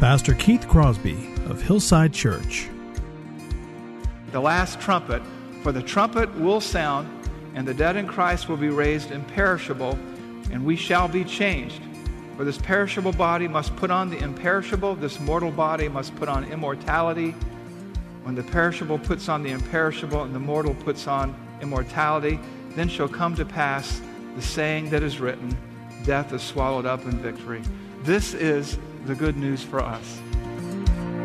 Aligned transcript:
Pastor 0.00 0.32
Keith 0.34 0.68
Crosby 0.68 1.28
of 1.46 1.60
Hillside 1.60 2.12
Church. 2.12 2.68
The 4.30 4.38
last 4.38 4.80
trumpet, 4.80 5.20
for 5.64 5.72
the 5.72 5.82
trumpet 5.82 6.32
will 6.36 6.60
sound, 6.60 7.08
and 7.56 7.66
the 7.66 7.74
dead 7.74 7.96
in 7.96 8.06
Christ 8.06 8.48
will 8.48 8.56
be 8.56 8.68
raised 8.68 9.10
imperishable, 9.10 9.98
and 10.52 10.64
we 10.64 10.76
shall 10.76 11.08
be 11.08 11.24
changed. 11.24 11.82
For 12.36 12.44
this 12.44 12.58
perishable 12.58 13.10
body 13.10 13.48
must 13.48 13.74
put 13.74 13.90
on 13.90 14.08
the 14.08 14.18
imperishable, 14.18 14.94
this 14.94 15.18
mortal 15.18 15.50
body 15.50 15.88
must 15.88 16.14
put 16.14 16.28
on 16.28 16.44
immortality. 16.44 17.32
When 18.22 18.36
the 18.36 18.44
perishable 18.44 19.00
puts 19.00 19.28
on 19.28 19.42
the 19.42 19.50
imperishable, 19.50 20.22
and 20.22 20.32
the 20.32 20.38
mortal 20.38 20.74
puts 20.74 21.08
on 21.08 21.34
immortality, 21.60 22.38
then 22.76 22.88
shall 22.88 23.08
come 23.08 23.34
to 23.34 23.44
pass 23.44 24.00
the 24.36 24.42
saying 24.42 24.90
that 24.90 25.02
is 25.02 25.18
written 25.18 25.58
Death 26.04 26.32
is 26.32 26.42
swallowed 26.42 26.86
up 26.86 27.04
in 27.04 27.18
victory. 27.18 27.62
This 28.04 28.32
is 28.32 28.78
the 29.06 29.14
good 29.14 29.36
news 29.36 29.62
for 29.62 29.80
us. 29.80 30.20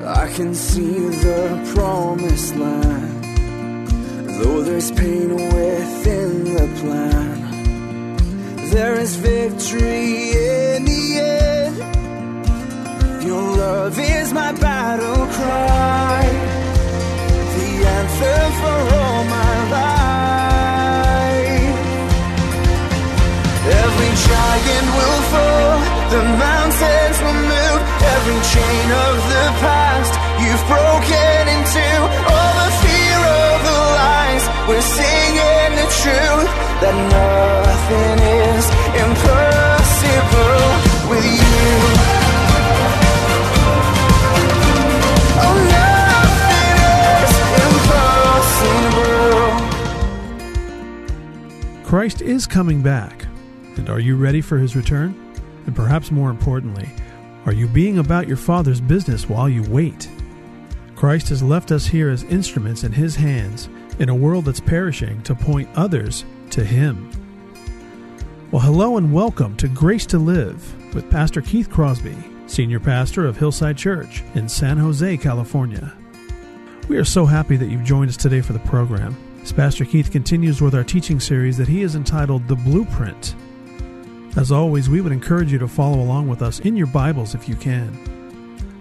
I 0.05 0.27
can 0.35 0.53
see 0.53 1.09
the 1.09 1.73
promised 1.75 2.55
land, 2.55 3.23
though 4.39 4.61
there's 4.63 4.91
pain 4.91 5.33
within 5.35 6.43
the 6.55 6.67
plan. 6.79 7.41
There 8.69 8.95
is 8.99 9.15
victory 9.15 10.31
in 10.31 10.85
the 10.85 11.19
end. 11.19 11.77
Your 13.23 13.41
love 13.55 13.97
is 13.97 14.33
my 14.33 14.51
battle 14.53 15.25
cry, 15.27 16.23
the 17.55 17.85
answer 17.99 18.51
for 18.59 18.79
all 18.97 19.23
my 19.23 19.55
life. 19.77 20.13
Every 23.83 24.11
giant 24.27 24.87
will 24.97 25.21
fall, 25.31 25.79
the 26.09 26.23
mountains 26.43 27.17
will 27.21 27.33
move, 27.33 27.52
every 28.15 28.39
chain 28.53 28.87
of 29.07 29.15
the 29.33 29.45
past 29.63 30.13
you've 30.41 30.65
broken 30.69 31.41
into. 31.55 31.87
All 32.29 32.53
the 32.61 32.71
fear 32.83 33.19
of 33.41 33.57
the 33.67 33.77
lies, 33.97 34.43
we're 34.69 34.87
singing 34.99 35.71
the 35.81 35.87
truth 36.01 36.51
that 36.81 36.95
nothing 37.17 38.17
is 38.47 38.65
impossible 39.05 40.67
with 41.09 41.25
you. 41.25 41.71
Oh. 45.45 45.83
Christ 51.83 52.21
is 52.21 52.47
coming 52.47 52.81
back. 52.81 53.25
And 53.77 53.89
are 53.89 53.99
you 53.99 54.15
ready 54.15 54.41
for 54.41 54.57
his 54.57 54.75
return? 54.75 55.15
And 55.65 55.75
perhaps 55.75 56.11
more 56.11 56.29
importantly, 56.29 56.89
are 57.45 57.53
you 57.53 57.67
being 57.67 57.97
about 57.97 58.27
your 58.27 58.37
Father's 58.37 58.79
business 58.79 59.27
while 59.27 59.49
you 59.49 59.63
wait? 59.63 60.09
Christ 60.95 61.27
has 61.27 61.43
left 61.43 61.73
us 61.73 61.85
here 61.85 62.09
as 62.09 62.23
instruments 62.23 62.85
in 62.85 62.93
his 62.93 63.17
hands 63.17 63.67
in 63.99 64.07
a 64.07 64.15
world 64.15 64.45
that's 64.45 64.61
perishing 64.61 65.21
to 65.23 65.35
point 65.35 65.67
others 65.75 66.23
to 66.51 66.63
him. 66.63 67.11
Well, 68.49 68.61
hello 68.61 68.95
and 68.95 69.11
welcome 69.11 69.57
to 69.57 69.67
Grace 69.67 70.05
to 70.07 70.19
Live 70.19 70.95
with 70.95 71.09
Pastor 71.09 71.41
Keith 71.41 71.69
Crosby, 71.69 72.15
Senior 72.47 72.79
Pastor 72.79 73.25
of 73.25 73.35
Hillside 73.35 73.77
Church 73.77 74.23
in 74.35 74.47
San 74.47 74.77
Jose, 74.77 75.17
California. 75.17 75.93
We 76.87 76.95
are 76.95 77.03
so 77.03 77.25
happy 77.25 77.57
that 77.57 77.67
you've 77.67 77.83
joined 77.83 78.09
us 78.09 78.17
today 78.17 78.39
for 78.39 78.53
the 78.53 78.59
program 78.59 79.17
as 79.41 79.51
Pastor 79.51 79.83
Keith 79.83 80.11
continues 80.11 80.61
with 80.61 80.75
our 80.75 80.83
teaching 80.85 81.19
series 81.19 81.57
that 81.57 81.67
he 81.67 81.81
has 81.81 81.95
entitled 81.95 82.47
The 82.47 82.55
Blueprint. 82.55 83.35
As 84.35 84.51
always, 84.51 84.89
we 84.89 84.99
would 84.99 85.11
encourage 85.11 85.51
you 85.51 85.59
to 85.59 85.67
follow 85.67 85.99
along 85.99 86.27
with 86.27 86.41
us 86.41 86.59
in 86.61 86.75
your 86.75 86.87
Bibles 86.87 87.35
if 87.35 87.47
you 87.47 87.55
can. 87.55 87.95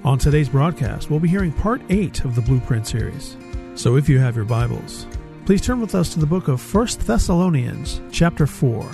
On 0.02 0.18
today's 0.18 0.48
broadcast, 0.48 1.10
we'll 1.10 1.20
be 1.20 1.28
hearing 1.28 1.52
part 1.52 1.82
8 1.90 2.24
of 2.24 2.34
the 2.34 2.40
Blueprint 2.40 2.86
series. 2.86 3.36
So 3.74 3.96
if 3.96 4.08
you 4.08 4.18
have 4.18 4.34
your 4.34 4.46
Bibles, 4.46 5.06
please 5.44 5.60
turn 5.60 5.78
with 5.78 5.94
us 5.94 6.10
to 6.14 6.20
the 6.20 6.26
book 6.26 6.48
of 6.48 6.74
1 6.74 6.86
Thessalonians, 7.00 8.00
chapter 8.10 8.46
4. 8.46 8.90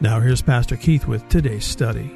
Now 0.00 0.18
here's 0.18 0.40
Pastor 0.40 0.76
Keith 0.76 1.06
with 1.06 1.28
today's 1.28 1.66
study. 1.66 2.10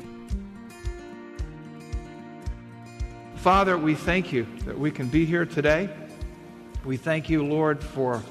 Father, 3.36 3.76
we 3.76 3.94
thank 3.94 4.32
you 4.32 4.46
that 4.64 4.78
we 4.78 4.90
can 4.90 5.08
be 5.08 5.26
here 5.26 5.44
today. 5.44 5.90
We 6.82 6.96
thank 6.96 7.28
you, 7.28 7.44
Lord, 7.44 7.84
for 7.84 8.22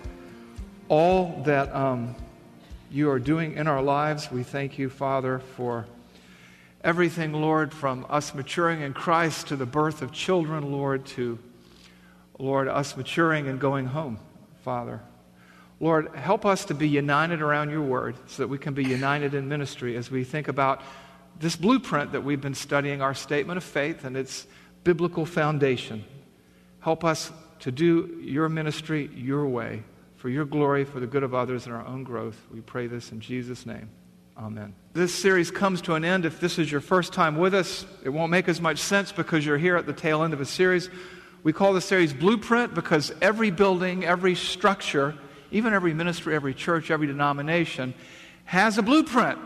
all 0.90 1.44
that 1.44 1.72
um, 1.76 2.16
you 2.92 3.10
are 3.10 3.20
doing 3.20 3.54
in 3.54 3.68
our 3.68 3.82
lives. 3.82 4.30
We 4.30 4.44
thank 4.44 4.78
you, 4.78 4.90
Father, 4.90 5.40
for 5.56 5.86
everything, 6.84 7.32
Lord, 7.32 7.74
from 7.74 8.06
us 8.10 8.36
maturing 8.36 8.82
in 8.82 8.94
Christ 8.94 9.48
to 9.48 9.56
the 9.56 9.66
birth 9.66 10.02
of 10.02 10.12
children, 10.12 10.72
Lord, 10.72 11.06
to, 11.08 11.40
Lord, 12.38 12.68
us 12.68 12.98
maturing 12.98 13.48
and 13.48 13.60
going 13.60 13.86
home, 13.86 14.20
Father. 14.64 15.00
Lord, 15.80 16.14
help 16.16 16.46
us 16.46 16.66
to 16.66 16.74
be 16.74 16.88
united 16.88 17.42
around 17.42 17.70
your 17.70 17.82
word 17.82 18.16
so 18.28 18.44
that 18.44 18.50
we 18.50 18.58
can 18.58 18.74
be 18.74 18.84
united 18.84 19.34
in 19.34 19.48
ministry 19.48 19.96
as 19.96 20.12
we 20.12 20.24
think 20.24 20.48
about 20.48 20.82
this 21.40 21.56
blueprint 21.56 22.12
that 22.12 22.24
we've 22.24 22.42
been 22.42 22.54
studying, 22.54 23.02
our 23.02 23.16
statement 23.16 23.58
of 23.58 23.64
faith 23.64 24.04
and 24.04 24.16
its 24.18 24.46
biblical 24.84 25.26
foundation. 25.26 26.04
Help 26.82 27.04
us 27.04 27.32
to 27.62 27.72
do 27.72 28.20
your 28.22 28.50
ministry 28.50 29.10
your 29.16 29.48
way, 29.48 29.84
for 30.22 30.30
your 30.30 30.46
glory, 30.46 30.86
for 30.86 31.00
the 31.00 31.08
good 31.08 31.24
of 31.24 31.34
others, 31.34 31.66
and 31.66 31.74
our 31.74 31.84
own 31.84 32.04
growth. 32.04 32.40
We 32.54 32.62
pray 32.62 32.86
this 32.86 33.12
in 33.12 33.22
Jesus' 33.22 33.66
name. 33.66 33.90
Amen. 34.38 34.76
This 34.94 35.12
series 35.16 35.50
comes 35.50 35.82
to 35.82 35.96
an 35.96 36.06
end. 36.06 36.26
If 36.26 36.40
this 36.40 36.60
is 36.60 36.72
your 36.72 36.80
first 36.80 37.12
time 37.12 37.38
with 37.38 37.56
us, 37.56 37.88
it 38.04 38.10
won't 38.10 38.30
make 38.30 38.48
as 38.48 38.62
much 38.62 38.78
sense 38.78 39.12
because 39.12 39.44
you're 39.44 39.58
here 39.58 39.78
at 39.78 39.88
the 39.88 39.94
tail 39.94 40.22
end 40.22 40.34
of 40.34 40.40
a 40.40 40.46
series. 40.46 40.92
We 41.42 41.54
call 41.54 41.74
the 41.74 41.82
series 41.82 42.14
Blueprint 42.14 42.76
because 42.76 43.12
every 43.20 43.50
building, 43.50 44.06
every 44.06 44.36
structure, 44.36 45.16
even 45.50 45.74
every 45.74 45.96
ministry, 45.96 46.36
every 46.36 46.54
church, 46.54 46.92
every 46.92 47.08
denomination 47.08 47.96
has 48.46 48.78
a 48.78 48.84
blueprint. 48.84 49.40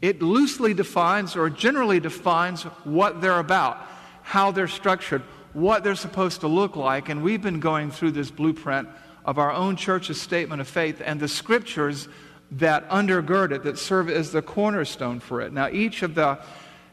It 0.00 0.22
loosely 0.22 0.74
defines 0.74 1.34
or 1.34 1.50
generally 1.50 1.98
defines 1.98 2.62
what 2.84 3.20
they're 3.20 3.40
about, 3.40 3.84
how 4.22 4.52
they're 4.52 4.68
structured, 4.68 5.22
what 5.54 5.82
they're 5.82 5.96
supposed 5.96 6.42
to 6.42 6.46
look 6.46 6.76
like. 6.76 7.08
And 7.08 7.24
we've 7.24 7.42
been 7.42 7.58
going 7.58 7.90
through 7.90 8.12
this 8.12 8.30
blueprint 8.30 8.88
of 9.24 9.38
our 9.38 9.52
own 9.52 9.76
church's 9.76 10.20
statement 10.20 10.60
of 10.60 10.68
faith 10.68 11.00
and 11.04 11.20
the 11.20 11.28
scriptures 11.28 12.08
that 12.52 12.88
undergird 12.90 13.52
it, 13.52 13.62
that 13.64 13.78
serve 13.78 14.10
as 14.10 14.32
the 14.32 14.42
cornerstone 14.42 15.20
for 15.20 15.40
it. 15.40 15.52
Now, 15.52 15.68
each 15.68 16.02
of 16.02 16.14
the 16.14 16.38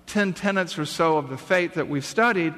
10 0.07 0.33
tenets 0.33 0.79
or 0.79 0.85
so 0.85 1.17
of 1.17 1.29
the 1.29 1.37
faith 1.37 1.73
that 1.73 1.87
we've 1.87 2.05
studied, 2.05 2.53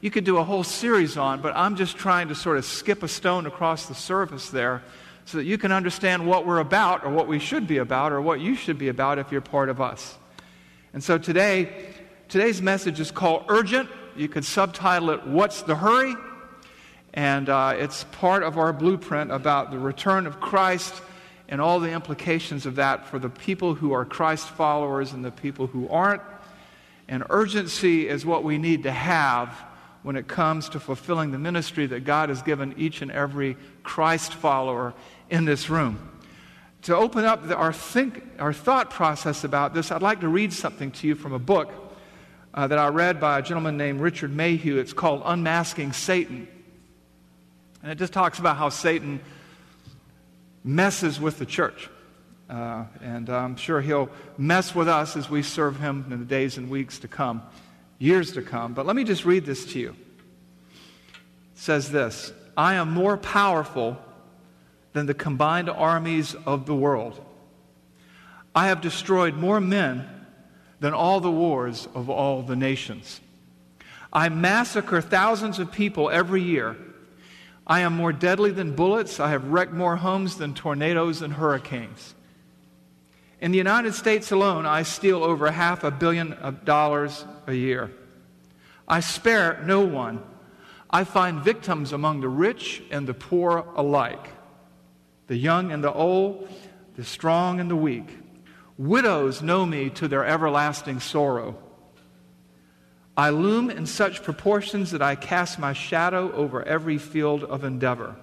you 0.00 0.10
could 0.10 0.24
do 0.24 0.38
a 0.38 0.44
whole 0.44 0.64
series 0.64 1.16
on, 1.16 1.40
but 1.40 1.56
I'm 1.56 1.76
just 1.76 1.96
trying 1.96 2.28
to 2.28 2.34
sort 2.34 2.56
of 2.56 2.64
skip 2.64 3.02
a 3.02 3.08
stone 3.08 3.46
across 3.46 3.86
the 3.86 3.94
surface 3.94 4.50
there 4.50 4.82
so 5.26 5.38
that 5.38 5.44
you 5.44 5.58
can 5.58 5.70
understand 5.70 6.26
what 6.26 6.46
we're 6.46 6.58
about 6.58 7.04
or 7.04 7.10
what 7.10 7.28
we 7.28 7.38
should 7.38 7.66
be 7.66 7.76
about 7.76 8.12
or 8.12 8.20
what 8.20 8.40
you 8.40 8.54
should 8.54 8.78
be 8.78 8.88
about 8.88 9.18
if 9.18 9.30
you're 9.30 9.40
part 9.40 9.68
of 9.68 9.80
us. 9.80 10.18
And 10.92 11.04
so 11.04 11.18
today, 11.18 11.94
today's 12.28 12.60
message 12.60 12.98
is 12.98 13.10
called 13.10 13.44
Urgent. 13.48 13.88
You 14.16 14.28
could 14.28 14.44
subtitle 14.44 15.10
it, 15.10 15.26
What's 15.26 15.62
the 15.62 15.76
Hurry? 15.76 16.16
And 17.12 17.48
uh, 17.48 17.74
it's 17.76 18.04
part 18.04 18.42
of 18.42 18.56
our 18.58 18.72
blueprint 18.72 19.32
about 19.32 19.70
the 19.70 19.78
return 19.78 20.26
of 20.26 20.40
Christ 20.40 20.94
and 21.48 21.60
all 21.60 21.80
the 21.80 21.90
implications 21.90 22.66
of 22.66 22.76
that 22.76 23.06
for 23.06 23.18
the 23.18 23.28
people 23.28 23.74
who 23.74 23.92
are 23.92 24.04
Christ 24.04 24.48
followers 24.48 25.12
and 25.12 25.24
the 25.24 25.32
people 25.32 25.66
who 25.66 25.88
aren't. 25.88 26.22
And 27.08 27.24
urgency 27.28 28.08
is 28.08 28.24
what 28.24 28.44
we 28.44 28.56
need 28.56 28.84
to 28.84 28.92
have 28.92 29.48
when 30.02 30.16
it 30.16 30.28
comes 30.28 30.68
to 30.70 30.80
fulfilling 30.80 31.32
the 31.32 31.38
ministry 31.38 31.86
that 31.86 32.04
God 32.04 32.28
has 32.28 32.40
given 32.42 32.74
each 32.78 33.02
and 33.02 33.10
every 33.10 33.56
Christ 33.82 34.32
follower 34.32 34.94
in 35.28 35.44
this 35.44 35.68
room. 35.68 36.08
To 36.82 36.96
open 36.96 37.24
up 37.24 37.48
the, 37.48 37.56
our, 37.56 37.72
think, 37.72 38.22
our 38.38 38.52
thought 38.52 38.90
process 38.90 39.44
about 39.44 39.74
this, 39.74 39.90
I'd 39.90 40.02
like 40.02 40.20
to 40.20 40.28
read 40.28 40.52
something 40.52 40.92
to 40.92 41.06
you 41.06 41.14
from 41.14 41.32
a 41.32 41.38
book 41.38 41.70
uh, 42.54 42.68
that 42.68 42.78
I 42.78 42.88
read 42.88 43.20
by 43.20 43.40
a 43.40 43.42
gentleman 43.42 43.76
named 43.76 44.00
Richard 44.00 44.34
Mayhue. 44.34 44.78
It's 44.78 44.94
called 44.94 45.22
Unmasking 45.24 45.92
Satan. 45.92 46.48
And 47.82 47.90
it 47.90 47.98
just 47.98 48.12
talks 48.12 48.38
about 48.38 48.56
how 48.56 48.68
Satan 48.68 49.20
messes 50.62 51.20
with 51.20 51.38
the 51.38 51.46
church. 51.46 51.88
Uh, 52.48 52.84
and 53.00 53.30
I'm 53.30 53.56
sure 53.56 53.80
he'll 53.80 54.10
mess 54.36 54.74
with 54.74 54.88
us 54.88 55.16
as 55.16 55.30
we 55.30 55.42
serve 55.42 55.78
him 55.78 56.06
in 56.10 56.18
the 56.18 56.24
days 56.24 56.58
and 56.58 56.68
weeks 56.68 56.98
to 57.00 57.08
come, 57.08 57.42
years 57.98 58.32
to 58.32 58.42
come. 58.42 58.74
But 58.74 58.86
let 58.86 58.96
me 58.96 59.04
just 59.04 59.24
read 59.24 59.46
this 59.46 59.64
to 59.72 59.78
you. 59.78 59.90
It 59.90 59.96
says 61.54 61.90
this 61.90 62.32
I 62.56 62.74
am 62.74 62.90
more 62.90 63.16
powerful 63.16 63.96
than 64.92 65.06
the 65.06 65.14
combined 65.14 65.70
armies 65.70 66.34
of 66.44 66.66
the 66.66 66.74
world. 66.74 67.24
I 68.54 68.66
have 68.66 68.80
destroyed 68.80 69.34
more 69.34 69.60
men 69.60 70.08
than 70.80 70.92
all 70.92 71.20
the 71.20 71.30
wars 71.30 71.86
of 71.94 72.10
all 72.10 72.42
the 72.42 72.56
nations. 72.56 73.20
I 74.12 74.28
massacre 74.28 75.00
thousands 75.00 75.60
of 75.60 75.70
people 75.70 76.10
every 76.10 76.42
year. 76.42 76.76
I 77.70 77.80
am 77.82 77.94
more 77.94 78.12
deadly 78.12 78.50
than 78.50 78.74
bullets. 78.74 79.20
I 79.20 79.30
have 79.30 79.46
wrecked 79.46 79.72
more 79.72 79.94
homes 79.94 80.38
than 80.38 80.54
tornadoes 80.54 81.22
and 81.22 81.32
hurricanes. 81.32 82.16
In 83.40 83.52
the 83.52 83.58
United 83.58 83.94
States 83.94 84.32
alone, 84.32 84.66
I 84.66 84.82
steal 84.82 85.22
over 85.22 85.48
half 85.52 85.84
a 85.84 85.92
billion 85.92 86.36
dollars 86.64 87.24
a 87.46 87.54
year. 87.54 87.92
I 88.88 88.98
spare 88.98 89.62
no 89.64 89.82
one. 89.82 90.20
I 90.90 91.04
find 91.04 91.44
victims 91.44 91.92
among 91.92 92.22
the 92.22 92.28
rich 92.28 92.82
and 92.90 93.06
the 93.06 93.14
poor 93.14 93.64
alike, 93.76 94.30
the 95.28 95.36
young 95.36 95.70
and 95.70 95.84
the 95.84 95.92
old, 95.92 96.48
the 96.96 97.04
strong 97.04 97.60
and 97.60 97.70
the 97.70 97.76
weak. 97.76 98.18
Widows 98.78 99.42
know 99.42 99.64
me 99.64 99.90
to 99.90 100.08
their 100.08 100.24
everlasting 100.24 100.98
sorrow. 100.98 101.56
I 103.20 103.28
loom 103.28 103.68
in 103.68 103.84
such 103.84 104.22
proportions 104.22 104.92
that 104.92 105.02
I 105.02 105.14
cast 105.14 105.58
my 105.58 105.74
shadow 105.74 106.32
over 106.32 106.62
every 106.62 106.96
field 106.96 107.44
of 107.44 107.64
endeavor. 107.64 108.16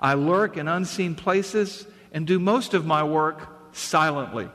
I 0.00 0.14
lurk 0.14 0.56
in 0.56 0.66
unseen 0.66 1.14
places 1.14 1.86
and 2.10 2.26
do 2.26 2.38
most 2.38 2.72
of 2.72 2.86
my 2.86 3.04
work 3.04 3.46
silently. 3.72 4.48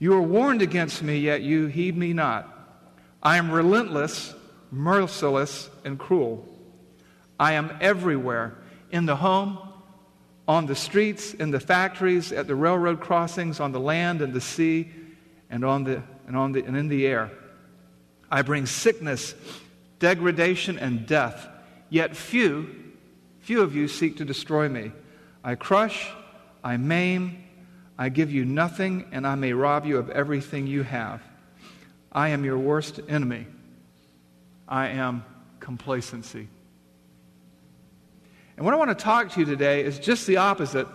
You 0.00 0.14
are 0.14 0.22
warned 0.22 0.60
against 0.60 1.04
me, 1.04 1.20
yet 1.20 1.42
you 1.42 1.68
heed 1.68 1.96
me 1.96 2.14
not. 2.14 2.52
I 3.22 3.36
am 3.36 3.52
relentless, 3.52 4.34
merciless, 4.72 5.70
and 5.84 5.96
cruel. 5.96 6.44
I 7.38 7.52
am 7.52 7.78
everywhere 7.80 8.58
in 8.90 9.06
the 9.06 9.14
home, 9.14 9.56
on 10.48 10.66
the 10.66 10.74
streets, 10.74 11.32
in 11.32 11.52
the 11.52 11.60
factories, 11.60 12.32
at 12.32 12.48
the 12.48 12.56
railroad 12.56 12.98
crossings, 13.00 13.60
on 13.60 13.70
the 13.70 13.78
land 13.78 14.20
and 14.20 14.32
the 14.32 14.40
sea, 14.40 14.90
and, 15.48 15.64
on 15.64 15.84
the, 15.84 16.02
and, 16.26 16.36
on 16.36 16.50
the, 16.50 16.64
and 16.64 16.76
in 16.76 16.88
the 16.88 17.06
air. 17.06 17.30
I 18.30 18.42
bring 18.42 18.66
sickness, 18.66 19.34
degradation, 19.98 20.78
and 20.78 21.06
death, 21.06 21.46
yet 21.90 22.16
few, 22.16 22.74
few 23.40 23.62
of 23.62 23.74
you 23.74 23.88
seek 23.88 24.16
to 24.18 24.24
destroy 24.24 24.68
me. 24.68 24.92
I 25.44 25.54
crush, 25.54 26.10
I 26.64 26.76
maim, 26.76 27.44
I 27.98 28.08
give 28.08 28.30
you 28.30 28.44
nothing, 28.44 29.06
and 29.12 29.26
I 29.26 29.36
may 29.36 29.52
rob 29.52 29.86
you 29.86 29.98
of 29.98 30.10
everything 30.10 30.66
you 30.66 30.82
have. 30.82 31.22
I 32.12 32.30
am 32.30 32.44
your 32.44 32.58
worst 32.58 33.00
enemy. 33.08 33.46
I 34.68 34.88
am 34.88 35.24
complacency. 35.60 36.48
And 38.56 38.64
what 38.64 38.74
I 38.74 38.78
want 38.78 38.90
to 38.90 39.02
talk 39.02 39.30
to 39.32 39.40
you 39.40 39.46
today 39.46 39.84
is 39.84 39.98
just 39.98 40.26
the 40.26 40.38
opposite 40.38 40.88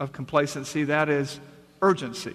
of 0.00 0.12
complacency 0.12 0.84
that 0.84 1.08
is, 1.08 1.38
urgency. 1.80 2.34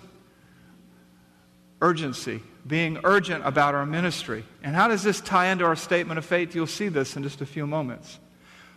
Urgency, 1.82 2.42
being 2.68 3.00
urgent 3.04 3.46
about 3.46 3.76
our 3.76 3.86
ministry. 3.86 4.44
And 4.62 4.76
how 4.76 4.88
does 4.88 5.04
this 5.04 5.22
tie 5.22 5.48
into 5.48 5.66
our 5.66 5.76
statement 5.76 6.18
of 6.18 6.26
faith? 6.26 6.54
You'll 6.54 6.68
see 6.68 6.90
this 6.90 7.16
in 7.16 7.24
just 7.24 7.42
a 7.42 7.46
few 7.46 7.66
moments. 7.66 8.20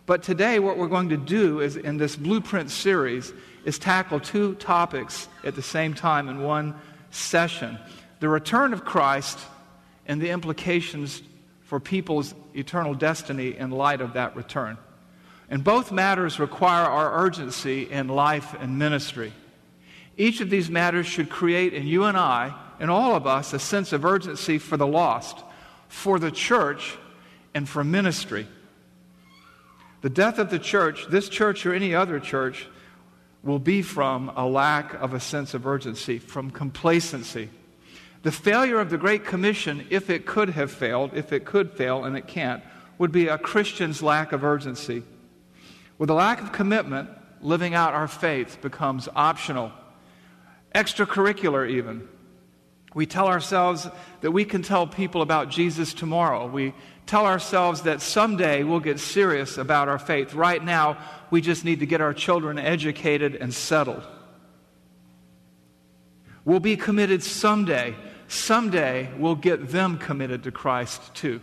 But 0.06 0.22
today, 0.22 0.58
what 0.58 0.76
we're 0.78 0.88
going 0.88 1.10
to 1.10 1.16
do 1.16 1.60
is 1.60 1.76
in 1.76 1.96
this 1.96 2.16
blueprint 2.16 2.70
series 2.70 3.32
is 3.64 3.78
tackle 3.78 4.20
two 4.20 4.54
topics 4.56 5.28
at 5.44 5.54
the 5.54 5.62
same 5.62 5.94
time 5.94 6.28
in 6.28 6.42
one 6.42 6.75
session 7.10 7.78
the 8.20 8.28
return 8.28 8.75
of 8.75 8.84
Christ 8.84 9.38
and 10.06 10.20
the 10.20 10.28
implications 10.28 11.22
for 11.62 11.81
people's 11.81 12.34
eternal 12.54 12.94
destiny 12.94 13.56
in 13.56 13.70
light 13.70 14.00
of 14.00 14.12
that 14.12 14.36
return. 14.36 14.76
And 15.48 15.64
both 15.64 15.90
matters 15.90 16.38
require 16.38 16.84
our 16.84 17.25
urgency 17.25 17.90
in 17.90 18.08
life 18.08 18.54
and 18.60 18.78
ministry. 18.78 19.32
Each 20.20 20.43
of 20.43 20.50
these 20.50 20.69
matters 20.69 21.06
should 21.06 21.31
create 21.31 21.72
in 21.72 21.87
you 21.87 22.05
and 22.05 22.14
I, 22.14 22.55
and 22.78 22.90
all 22.90 23.14
of 23.17 23.26
us, 23.26 23.55
a 23.55 23.58
sense 23.58 23.94
of 23.94 24.05
urgency 24.05 24.58
for 24.58 24.76
the 24.76 24.87
lost, 24.87 25.38
for 25.88 26.19
the 26.19 26.31
church, 26.31 26.99
and 27.55 27.67
for 27.67 27.82
ministry. 27.82 28.46
The 30.02 30.11
death 30.11 30.38
of 30.38 30.50
the 30.50 30.58
church, 30.58 31.06
this 31.08 31.31
church 31.31 31.64
or 31.64 31.72
any 31.72 31.94
other 31.94 32.20
church, 32.20 32.69
will 33.43 33.58
be 33.58 33.81
from 33.81 34.31
a 34.37 34.46
lack 34.46 34.93
of 34.93 35.14
a 35.14 35.20
sense 35.20 35.55
of 35.55 35.67
urgency, 35.67 36.19
from 36.19 36.50
complacency. 36.50 37.49
The 38.22 38.31
failure 38.31 38.78
of 38.78 38.90
the 38.90 38.99
Great 38.99 39.25
Commission, 39.25 39.87
if 39.88 40.11
it 40.11 40.26
could 40.26 40.50
have 40.50 40.70
failed, 40.70 41.12
if 41.14 41.32
it 41.32 41.46
could 41.46 41.72
fail, 41.72 42.05
and 42.05 42.14
it 42.14 42.26
can't, 42.26 42.62
would 42.99 43.11
be 43.11 43.28
a 43.28 43.38
Christian's 43.38 44.02
lack 44.02 44.32
of 44.32 44.44
urgency. 44.44 45.02
With 45.96 46.11
a 46.11 46.14
lack 46.14 46.43
of 46.43 46.52
commitment, 46.52 47.08
living 47.40 47.72
out 47.72 47.94
our 47.94 48.06
faith 48.06 48.58
becomes 48.61 49.08
optional, 49.17 49.72
extracurricular 50.75 51.69
even. 51.69 52.08
We 52.94 53.06
tell 53.06 53.28
ourselves 53.28 53.88
that 54.20 54.32
we 54.32 54.44
can 54.44 54.62
tell 54.62 54.87
people 54.87 55.22
about 55.22 55.49
Jesus 55.49 55.94
tomorrow. 55.94 56.46
We 56.46 56.75
tell 57.06 57.26
ourselves 57.26 57.82
that 57.82 58.00
someday 58.00 58.64
we'll 58.64 58.81
get 58.81 58.99
serious 58.99 59.58
about 59.58 59.88
our 59.88 59.99
faith. 59.99 60.34
Right 60.34 60.62
now, 60.62 60.99
we 61.31 61.40
just 61.40 61.64
need 61.64 61.81
to 61.81 61.87
get 61.87 62.00
our 62.00 62.14
children 62.14 62.58
educated 62.58 63.37
and 63.37 63.55
settled. 63.55 64.02
We'll 66.44 66.61
be 66.61 66.76
committed 66.76 67.22
someday. 67.22 67.94
Someday, 68.26 69.11
we'll 69.19 69.37
get 69.37 69.69
them 69.69 69.99
committed 69.99 70.44
to 70.44 70.52
Christ 70.52 71.14
too. 71.14 71.40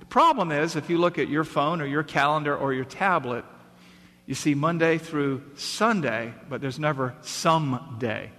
The 0.00 0.06
problem 0.06 0.52
is, 0.52 0.76
if 0.76 0.88
you 0.88 0.96
look 0.98 1.18
at 1.18 1.28
your 1.28 1.44
phone 1.44 1.82
or 1.82 1.86
your 1.86 2.02
calendar 2.02 2.56
or 2.56 2.72
your 2.72 2.84
tablet, 2.84 3.44
you 4.28 4.34
see 4.34 4.54
Monday 4.54 4.98
through 4.98 5.42
Sunday, 5.56 6.34
but 6.50 6.60
there's 6.60 6.78
never 6.78 7.14
some 7.22 7.96
day. 7.98 8.30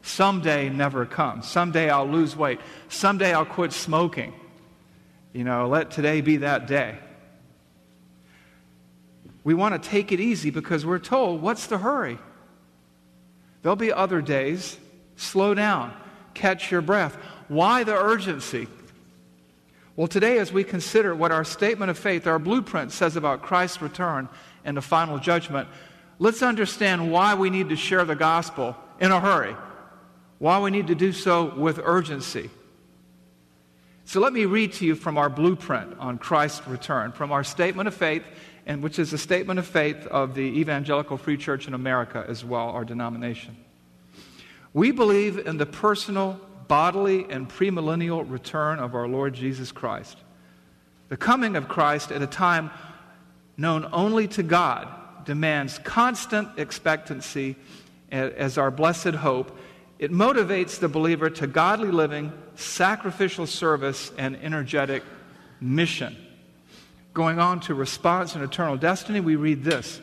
Someday 0.00 0.70
never 0.70 1.04
comes. 1.04 1.46
Someday 1.46 1.90
I'll 1.90 2.08
lose 2.08 2.34
weight. 2.34 2.58
Someday 2.88 3.34
I'll 3.34 3.44
quit 3.44 3.74
smoking. 3.74 4.32
You 5.34 5.44
know, 5.44 5.68
let 5.68 5.90
today 5.90 6.22
be 6.22 6.38
that 6.38 6.66
day. 6.66 6.96
We 9.44 9.52
want 9.52 9.80
to 9.80 9.88
take 9.90 10.10
it 10.10 10.20
easy 10.20 10.48
because 10.48 10.86
we're 10.86 11.00
told, 11.00 11.42
what's 11.42 11.66
the 11.66 11.76
hurry? 11.76 12.18
There'll 13.60 13.76
be 13.76 13.92
other 13.92 14.22
days. 14.22 14.78
Slow 15.16 15.52
down. 15.52 15.94
Catch 16.32 16.70
your 16.70 16.80
breath. 16.80 17.14
Why 17.48 17.84
the 17.84 17.94
urgency? 17.94 18.68
Well, 19.96 20.08
today, 20.08 20.38
as 20.38 20.52
we 20.52 20.62
consider 20.62 21.14
what 21.14 21.32
our 21.32 21.44
statement 21.44 21.90
of 21.90 21.98
faith, 21.98 22.26
our 22.26 22.38
blueprint 22.38 22.92
says 22.92 23.16
about 23.16 23.42
Christ's 23.42 23.80
return 23.80 24.28
and 24.64 24.76
the 24.76 24.82
final 24.82 25.18
judgment, 25.18 25.68
let's 26.18 26.42
understand 26.42 27.10
why 27.10 27.34
we 27.34 27.50
need 27.50 27.70
to 27.70 27.76
share 27.76 28.04
the 28.04 28.14
gospel 28.14 28.76
in 29.00 29.10
a 29.10 29.20
hurry 29.20 29.56
why 30.38 30.58
we 30.60 30.70
need 30.70 30.88
to 30.88 30.94
do 30.94 31.12
so 31.12 31.54
with 31.54 31.80
urgency. 31.82 32.50
So 34.04 34.20
let 34.20 34.32
me 34.32 34.44
read 34.44 34.72
to 34.74 34.86
you 34.86 34.94
from 34.94 35.18
our 35.18 35.28
blueprint 35.28 35.98
on 35.98 36.18
Christ's 36.18 36.66
return, 36.68 37.12
from 37.12 37.32
our 37.32 37.42
statement 37.42 37.88
of 37.88 37.94
faith, 37.94 38.22
and 38.66 38.82
which 38.82 38.98
is 38.98 39.12
a 39.12 39.18
statement 39.18 39.58
of 39.58 39.66
faith 39.66 40.06
of 40.06 40.34
the 40.34 40.42
Evangelical 40.42 41.16
Free 41.16 41.36
Church 41.36 41.66
in 41.66 41.74
America 41.74 42.24
as 42.28 42.44
well, 42.44 42.68
our 42.68 42.84
denomination. 42.84 43.56
We 44.72 44.92
believe 44.92 45.38
in 45.38 45.56
the 45.56 45.66
personal, 45.66 46.40
bodily, 46.68 47.26
and 47.30 47.48
premillennial 47.48 48.28
return 48.28 48.78
of 48.78 48.94
our 48.94 49.08
Lord 49.08 49.34
Jesus 49.34 49.72
Christ. 49.72 50.18
The 51.08 51.16
coming 51.16 51.56
of 51.56 51.68
Christ 51.68 52.10
at 52.10 52.22
a 52.22 52.26
time 52.26 52.70
known 53.56 53.88
only 53.92 54.28
to 54.28 54.42
God 54.42 54.88
demands 55.24 55.78
constant 55.78 56.48
expectancy 56.58 57.56
as 58.10 58.58
our 58.58 58.70
blessed 58.70 59.14
hope 59.14 59.56
it 59.98 60.12
motivates 60.12 60.78
the 60.78 60.88
believer 60.88 61.30
to 61.30 61.46
godly 61.46 61.90
living, 61.90 62.32
sacrificial 62.54 63.46
service, 63.46 64.12
and 64.18 64.36
energetic 64.36 65.02
mission. 65.60 66.16
Going 67.14 67.38
on 67.38 67.60
to 67.60 67.74
response 67.74 68.34
and 68.34 68.44
eternal 68.44 68.76
destiny, 68.76 69.20
we 69.20 69.36
read 69.36 69.64
this. 69.64 70.00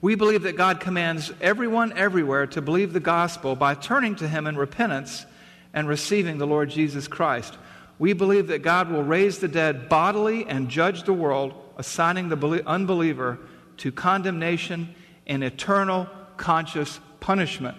We 0.00 0.14
believe 0.14 0.42
that 0.42 0.56
God 0.56 0.80
commands 0.80 1.32
everyone 1.40 1.92
everywhere 1.96 2.46
to 2.48 2.62
believe 2.62 2.92
the 2.92 3.00
gospel 3.00 3.56
by 3.56 3.74
turning 3.74 4.14
to 4.16 4.28
Him 4.28 4.46
in 4.46 4.56
repentance 4.56 5.26
and 5.74 5.88
receiving 5.88 6.38
the 6.38 6.46
Lord 6.46 6.70
Jesus 6.70 7.08
Christ. 7.08 7.58
We 7.98 8.12
believe 8.12 8.46
that 8.48 8.62
God 8.62 8.90
will 8.90 9.02
raise 9.02 9.38
the 9.38 9.48
dead 9.48 9.88
bodily 9.88 10.46
and 10.46 10.68
judge 10.68 11.02
the 11.02 11.12
world, 11.12 11.52
assigning 11.76 12.28
the 12.28 12.62
unbeliever 12.66 13.38
to 13.78 13.90
condemnation 13.90 14.94
and 15.26 15.42
eternal 15.42 16.08
conscious 16.36 17.00
punishment 17.20 17.76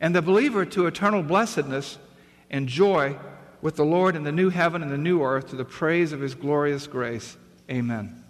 and 0.00 0.14
the 0.14 0.22
believer 0.22 0.64
to 0.64 0.86
eternal 0.86 1.22
blessedness 1.22 1.98
and 2.50 2.68
joy 2.68 3.16
with 3.62 3.76
the 3.76 3.84
Lord 3.84 4.16
in 4.16 4.22
the 4.22 4.32
new 4.32 4.50
heaven 4.50 4.82
and 4.82 4.90
the 4.90 4.98
new 4.98 5.22
earth 5.22 5.48
to 5.48 5.56
the 5.56 5.64
praise 5.64 6.12
of 6.12 6.20
his 6.20 6.34
glorious 6.34 6.86
grace. 6.86 7.36
Amen. 7.70 8.23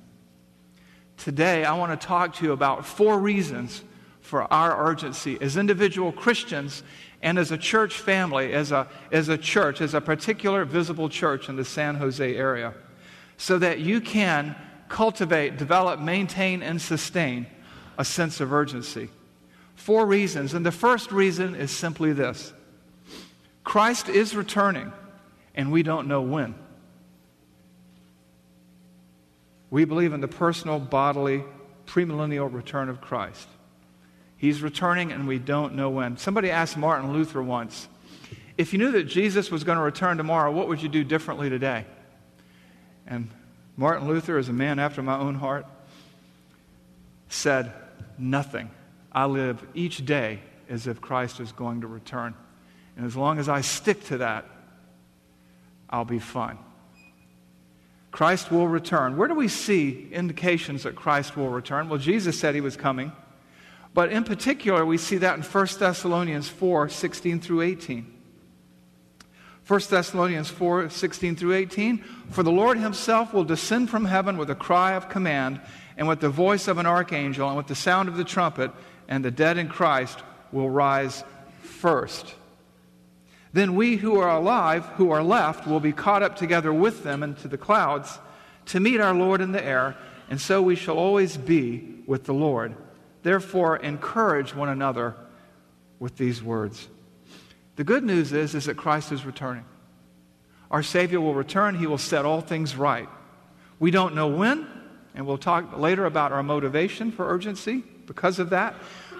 Today, 1.17 1.65
I 1.65 1.75
want 1.75 1.99
to 1.99 2.07
talk 2.07 2.35
to 2.37 2.45
you 2.45 2.53
about 2.53 2.85
four 2.85 3.19
reasons 3.19 3.83
for 4.21 4.53
our 4.53 4.89
urgency 4.91 5.39
as 5.41 5.57
individual 5.57 6.13
Christians 6.13 6.83
and 7.23 7.39
as 7.39 7.51
a 7.53 7.59
church 7.59 7.95
family, 7.99 8.53
as 8.53 8.73
a, 8.73 8.89
as 9.13 9.29
a 9.29 9.39
church, 9.39 9.81
as 9.81 9.95
a 9.95 10.01
particular 10.01 10.65
visible 10.65 11.09
church 11.09 11.49
in 11.49 11.57
the 11.57 11.65
San 11.65 11.95
Jose 11.97 12.37
area, 12.37 12.75
so 13.37 13.59
that 13.59 13.81
you 13.81 14.01
can 14.01 14.57
cultivate, 14.89 15.57
develop, 15.57 16.01
maintain, 16.01 16.63
and 16.63 16.81
sustain 16.81 17.47
a 17.99 18.05
sense 18.05 18.41
of 18.41 18.53
urgency. 18.53 19.09
Four 19.75 20.07
reasons. 20.07 20.55
And 20.55 20.65
the 20.65 20.73
first 20.73 21.13
reason 21.13 21.55
is 21.55 21.71
simply 21.71 22.13
this 22.13 22.53
Christ 23.63 24.09
is 24.09 24.37
returning, 24.37 24.93
and 25.55 25.73
we 25.73 25.83
don't 25.83 26.09
know 26.09 26.23
when. 26.23 26.55
We 29.71 29.85
believe 29.85 30.13
in 30.13 30.21
the 30.21 30.29
personal, 30.29 30.79
bodily, 30.79 31.45
premillennial 31.87 32.53
return 32.53 32.89
of 32.89 33.01
Christ. 33.01 33.49
He's 34.37 34.63
returning, 34.63 35.13
and 35.13 35.27
we 35.27 35.39
don't 35.39 35.75
know 35.75 35.91
when. 35.91 36.17
Somebody 36.17 36.51
asked 36.51 36.77
Martin 36.77 37.13
Luther 37.13 37.43
once 37.43 37.89
if 38.57 38.73
you 38.73 38.79
knew 38.79 38.93
that 38.93 39.05
Jesus 39.05 39.51
was 39.51 39.65
going 39.65 39.79
to 39.79 39.85
return 39.85 40.17
tomorrow, 40.17 40.53
what 40.53 40.69
would 40.69 40.81
you 40.81 40.89
do 40.89 41.03
differently 41.03 41.51
today? 41.51 41.85
And 43.07 43.31
Martin 43.77 44.07
Luther, 44.07 44.39
as 44.39 44.49
a 44.49 44.53
man 44.53 44.79
after 44.79 45.03
my 45.03 45.19
own 45.19 45.35
heart, 45.35 45.67
said, 47.29 47.73
Nothing. 48.17 48.71
I 49.11 49.27
live 49.27 49.65
each 49.75 50.05
day 50.05 50.41
as 50.69 50.87
if 50.87 51.01
Christ 51.01 51.41
is 51.41 51.51
going 51.51 51.81
to 51.81 51.89
return. 51.89 52.35
And 52.97 53.05
as 53.05 53.17
long 53.17 53.39
as 53.39 53.49
I 53.49 53.61
stick 53.61 54.05
to 54.05 54.19
that, 54.19 54.47
I'll 55.91 56.05
be 56.05 56.21
fine. 56.21 56.59
Christ 58.15 58.53
will 58.53 58.69
return. 58.69 59.17
Where 59.17 59.27
do 59.27 59.35
we 59.35 59.49
see 59.49 60.09
indications 60.13 60.85
that 60.85 60.95
Christ 60.95 61.37
will 61.37 61.49
return? 61.49 61.89
Well, 61.89 61.99
Jesus 61.99 62.39
said 62.39 62.55
he 62.55 62.61
was 62.61 62.77
coming. 62.77 63.11
But 63.93 64.13
in 64.13 64.23
particular, 64.23 64.87
we 64.87 64.99
see 64.99 65.17
that 65.17 65.37
in 65.37 65.43
1 65.43 65.67
Thessalonians 65.81 66.49
4 66.49 66.89
16 66.89 67.41
through 67.41 67.63
18. 67.63 68.15
1 69.67 69.81
Thessalonians 69.91 70.49
4 70.49 70.91
16 70.91 71.35
through 71.35 71.55
18. 71.55 72.05
For 72.31 72.45
the 72.45 72.53
Lord 72.53 72.79
himself 72.79 73.35
will 73.35 73.43
descend 73.43 73.91
from 73.91 74.05
heaven 74.05 74.39
with 74.39 74.49
a 74.49 74.55
cry 74.55 74.93
of 74.93 75.09
command, 75.09 75.61
and 75.97 76.07
with 76.07 76.21
the 76.21 76.29
voice 76.29 76.69
of 76.69 76.79
an 76.79 76.87
archangel, 76.87 77.49
and 77.49 77.57
with 77.57 77.67
the 77.67 77.75
sound 77.75 78.09
of 78.09 78.17
the 78.17 78.23
trumpet, 78.23 78.71
and 79.09 79.25
the 79.25 79.33
dead 79.33 79.59
in 79.59 79.67
Christ 79.67 80.21
will 80.53 80.71
rise 80.71 81.25
first. 81.63 82.37
Then 83.55 83.77
we 83.77 83.97
who 83.97 84.19
are 84.19 84.29
alive, 84.37 84.85
who 84.97 85.13
are 85.13 85.23
left, 85.23 85.65
will 85.65 85.79
be 85.79 85.93
caught 85.93 86.25
up 86.25 86.35
together 86.35 86.73
with 86.73 87.05
them 87.05 87.23
into 87.23 87.47
the 87.47 87.57
clouds 87.57 88.19
to 88.67 88.81
meet 88.81 89.01
our 89.01 89.15
Lord 89.15 89.41
in 89.41 89.53
the 89.53 89.65
air, 89.65 89.97
and 90.29 90.41
so 90.41 90.61
we 90.61 90.75
shall 90.75 90.99
always 90.99 91.37
be 91.37 92.03
with 92.05 92.25
the 92.25 92.35
Lord. 92.35 92.75
Therefore, 93.23 93.77
encourage 93.77 94.57
one 94.57 94.69
another 94.69 95.15
with 96.01 96.17
these 96.17 96.43
words. 96.43 96.89
The 97.77 97.85
good 97.85 98.03
news 98.03 98.33
is, 98.33 98.57
is 98.57 98.65
that 98.65 98.77
Christ 98.77 99.13
is 99.13 99.25
returning. 99.25 99.65
Our 100.69 100.83
Savior 100.83 101.21
will 101.21 101.35
return. 101.35 101.77
He 101.77 101.87
will 101.87 101.97
set 101.97 102.25
all 102.25 102.41
things 102.41 102.75
right. 102.75 103.09
We 103.79 103.93
don't 103.93 104.17
know 104.17 104.27
when, 104.27 104.67
and 105.15 105.29
we'll 105.29 105.39
talk 105.39 105.79
later 105.79 106.07
about 106.07 106.33
our 106.33 106.43
motivation 106.43 107.13
for 107.13 107.33
urgency 107.33 107.85
because 108.07 108.41
of 108.41 108.51
that. 108.51 108.75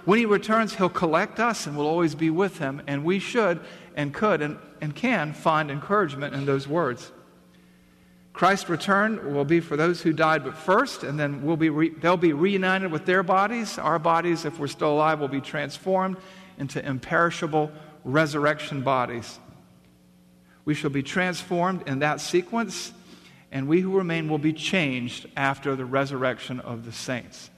When 0.05 0.19
He 0.19 0.27
returns, 0.27 0.75
He'll 0.75 0.89
collect 0.89 1.39
us 1.39 1.69
and 1.69 1.77
we'll 1.77 1.87
always 1.87 2.17
be 2.17 2.31
with 2.31 2.59
Him, 2.59 2.83
and 2.89 3.05
we 3.05 3.21
should 3.21 3.61
and 3.95 4.13
could 4.13 4.43
and, 4.43 4.59
and 4.81 4.95
can 4.95 5.33
find 5.33 5.71
encouragement 5.71 6.35
in 6.35 6.47
those 6.47 6.67
words. 6.67 7.11
Christ's 8.33 8.69
return 8.69 9.33
will 9.33 9.45
be 9.45 9.61
for 9.61 9.77
those 9.77 10.03
who 10.03 10.13
died 10.13 10.43
but 10.43 10.57
first, 10.57 11.05
and 11.05 11.19
then 11.19 11.45
we'll 11.45 11.57
be 11.57 11.71
re, 11.71 11.91
they'll 11.91 12.17
be 12.17 12.33
reunited 12.33 12.91
with 12.91 13.07
their 13.07 13.23
bodies. 13.23 13.79
Our 13.79 14.01
bodies, 14.01 14.45
if 14.45 14.59
we're 14.59 14.67
still 14.67 14.93
alive, 14.93 15.21
will 15.21 15.29
be 15.29 15.41
transformed 15.41 16.17
into 16.59 16.85
imperishable 16.85 17.71
resurrection 18.03 18.83
bodies. 18.83 19.39
We 20.65 20.75
shall 20.75 20.91
be 20.91 21.05
transformed 21.05 21.87
in 21.87 22.01
that 22.01 22.21
sequence, 22.21 22.93
and 23.53 23.69
we 23.69 23.81
who 23.81 23.97
remain 23.97 24.29
will 24.29 24.39
be 24.39 24.53
changed 24.53 25.27
after 25.37 25.77
the 25.77 25.85
resurrection 25.85 26.59
of 26.59 26.85
the 26.85 26.93
saints, 26.93 27.51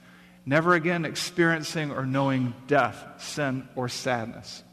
never 0.45 0.75
again 0.75 1.05
experiencing 1.05 1.91
or 1.91 2.05
knowing 2.05 2.53
death, 2.67 3.03
sin, 3.17 3.67
or 3.75 3.89
sadness. 3.89 4.63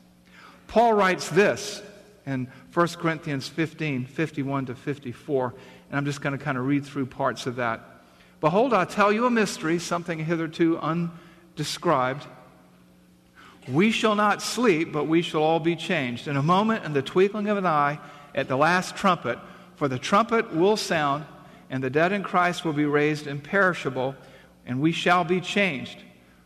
Paul 0.74 0.94
writes 0.94 1.28
this 1.28 1.80
in 2.26 2.48
1 2.72 2.88
Corinthians 2.98 3.46
15 3.46 4.06
51 4.06 4.66
to 4.66 4.74
54, 4.74 5.54
and 5.88 5.96
I'm 5.96 6.04
just 6.04 6.20
going 6.20 6.36
to 6.36 6.44
kind 6.44 6.58
of 6.58 6.66
read 6.66 6.84
through 6.84 7.06
parts 7.06 7.46
of 7.46 7.54
that. 7.56 8.02
Behold, 8.40 8.74
I 8.74 8.84
tell 8.84 9.12
you 9.12 9.24
a 9.24 9.30
mystery, 9.30 9.78
something 9.78 10.18
hitherto 10.18 10.76
undescribed. 10.78 12.26
We 13.68 13.92
shall 13.92 14.16
not 14.16 14.42
sleep, 14.42 14.90
but 14.90 15.04
we 15.04 15.22
shall 15.22 15.44
all 15.44 15.60
be 15.60 15.76
changed. 15.76 16.26
In 16.26 16.36
a 16.36 16.42
moment, 16.42 16.84
in 16.84 16.92
the 16.92 17.02
twinkling 17.02 17.46
of 17.46 17.56
an 17.56 17.66
eye, 17.66 18.00
at 18.34 18.48
the 18.48 18.56
last 18.56 18.96
trumpet, 18.96 19.38
for 19.76 19.86
the 19.86 20.00
trumpet 20.00 20.52
will 20.52 20.76
sound, 20.76 21.24
and 21.70 21.84
the 21.84 21.88
dead 21.88 22.10
in 22.10 22.24
Christ 22.24 22.64
will 22.64 22.72
be 22.72 22.84
raised 22.84 23.28
imperishable, 23.28 24.16
and 24.66 24.80
we 24.80 24.90
shall 24.90 25.22
be 25.22 25.40
changed. 25.40 25.98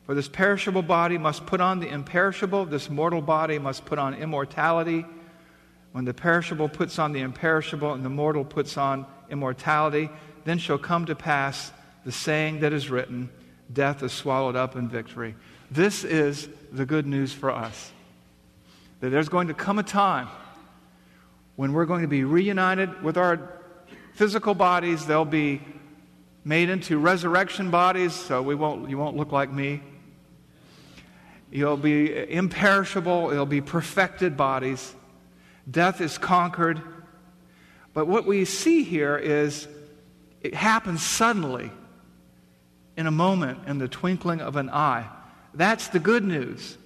For 0.09 0.15
this 0.15 0.27
perishable 0.27 0.81
body 0.81 1.19
must 1.19 1.45
put 1.45 1.61
on 1.61 1.81
the 1.81 1.89
imperishable, 1.89 2.65
this 2.65 2.89
mortal 2.89 3.21
body 3.21 3.59
must 3.59 3.85
put 3.85 3.99
on 3.99 4.15
immortality. 4.15 5.05
When 5.93 6.07
the 6.07 6.15
perishable 6.15 6.71
puts 6.71 6.99
on 6.99 7.13
the 7.13 7.21
imperishable 7.21 7.93
and 7.93 8.03
the 8.03 8.09
mortal 8.09 8.43
puts 8.43 8.79
on 8.79 9.05
immortality, 9.29 10.09
then 10.47 10.57
shall 10.57 10.79
come 10.79 11.05
to 11.05 11.15
pass 11.15 11.73
the 12.07 12.11
saying 12.11 12.61
that 12.61 12.73
is 12.73 12.89
written 12.89 13.29
Death 13.71 14.03
is 14.03 14.13
swallowed 14.13 14.57
up 14.57 14.77
in 14.77 14.89
victory. 14.89 15.35
This 15.71 16.05
is 16.05 16.49
the 16.73 16.87
good 16.87 17.07
news 17.07 17.35
for 17.35 17.51
us. 17.51 17.93
That 19.01 19.11
there's 19.11 19.29
going 19.29 19.49
to 19.49 19.55
come 19.55 19.79
a 19.79 19.83
time 19.83 20.29
when 21.57 21.75
we're 21.75 21.85
going 21.85 22.01
to 22.01 22.09
be 22.09 22.25
reunited 22.25 23.03
with 23.03 23.19
our 23.19 23.53
physical 24.15 24.55
bodies. 24.55 25.05
They'll 25.05 25.27
be 25.27 25.61
made 26.47 26.71
into 26.71 26.97
resurrection 26.97 27.71
bodies, 27.71 28.15
so 28.15 28.41
we 28.41 28.55
won't, 28.55 28.89
you 28.89 28.97
won't 28.97 29.15
look 29.15 29.33
like 29.33 29.53
me. 29.53 29.83
You'll 31.51 31.77
be 31.77 32.31
imperishable, 32.31 33.31
it'll 33.31 33.47
be 33.47 33.61
perfected 33.61 34.37
bodies. 34.37 34.95
Death 35.71 36.01
is 36.01 36.19
conquered. 36.19 36.83
But 37.95 38.07
what 38.07 38.27
we 38.27 38.45
see 38.45 38.83
here 38.83 39.17
is 39.17 39.67
it 40.41 40.55
happens 40.55 41.03
suddenly, 41.03 41.71
in 42.97 43.07
a 43.07 43.11
moment, 43.11 43.61
in 43.67 43.79
the 43.79 43.89
twinkling 43.89 44.41
of 44.41 44.57
an 44.57 44.71
eye. 44.71 45.07
That's 45.55 45.89
the 45.89 45.99
good 45.99 46.25
news. 46.25 46.77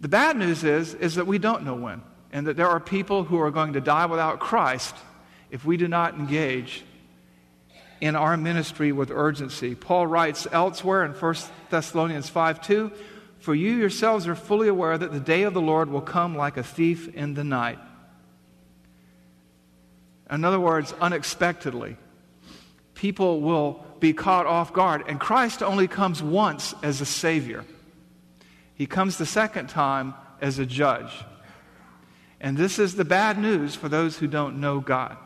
The 0.00 0.08
bad 0.08 0.36
news 0.36 0.64
is, 0.64 0.94
is 0.94 1.14
that 1.14 1.26
we 1.26 1.38
don't 1.38 1.64
know 1.64 1.74
when, 1.74 2.02
and 2.30 2.46
that 2.46 2.56
there 2.56 2.68
are 2.68 2.80
people 2.80 3.24
who 3.24 3.40
are 3.40 3.50
going 3.50 3.72
to 3.72 3.80
die 3.80 4.06
without 4.06 4.38
Christ 4.38 4.94
if 5.50 5.64
we 5.64 5.76
do 5.76 5.88
not 5.88 6.14
engage 6.14 6.84
in 8.00 8.16
our 8.16 8.36
ministry 8.36 8.92
with 8.92 9.10
urgency. 9.10 9.74
Paul 9.74 10.06
writes 10.06 10.46
elsewhere 10.50 11.04
in 11.04 11.12
1 11.12 11.34
Thessalonians 11.70 12.28
5 12.28 12.60
2 12.60 12.92
For 13.38 13.54
you 13.54 13.72
yourselves 13.72 14.26
are 14.26 14.34
fully 14.34 14.68
aware 14.68 14.96
that 14.98 15.12
the 15.12 15.20
day 15.20 15.42
of 15.42 15.54
the 15.54 15.60
Lord 15.60 15.90
will 15.90 16.00
come 16.00 16.36
like 16.36 16.56
a 16.56 16.62
thief 16.62 17.14
in 17.14 17.34
the 17.34 17.44
night. 17.44 17.78
In 20.30 20.44
other 20.44 20.60
words, 20.60 20.92
unexpectedly. 21.00 21.96
People 22.94 23.40
will 23.40 23.84
be 24.00 24.12
caught 24.12 24.46
off 24.46 24.72
guard. 24.72 25.04
And 25.08 25.20
Christ 25.20 25.62
only 25.62 25.88
comes 25.88 26.22
once 26.22 26.74
as 26.82 27.00
a 27.00 27.06
Savior, 27.06 27.64
He 28.74 28.86
comes 28.86 29.18
the 29.18 29.26
second 29.26 29.68
time 29.68 30.14
as 30.40 30.58
a 30.58 30.66
judge. 30.66 31.12
And 32.40 32.56
this 32.58 32.78
is 32.78 32.96
the 32.96 33.04
bad 33.04 33.38
news 33.38 33.74
for 33.74 33.88
those 33.88 34.18
who 34.18 34.26
don't 34.26 34.60
know 34.60 34.80
God. 34.80 35.16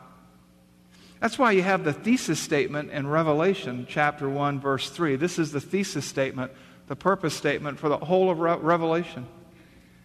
That's 1.20 1.38
why 1.38 1.52
you 1.52 1.62
have 1.62 1.84
the 1.84 1.92
thesis 1.92 2.38
statement 2.38 2.90
in 2.90 3.06
Revelation 3.06 3.86
chapter 3.88 4.28
1, 4.28 4.60
verse 4.60 4.88
3. 4.90 5.16
This 5.16 5.38
is 5.38 5.50
the 5.50 5.60
thesis 5.60 6.04
statement, 6.04 6.52
the 6.86 6.96
purpose 6.96 7.34
statement 7.34 7.78
for 7.78 7.88
the 7.88 7.98
whole 7.98 8.30
of 8.30 8.38
Re- 8.38 8.56
Revelation. 8.56 9.26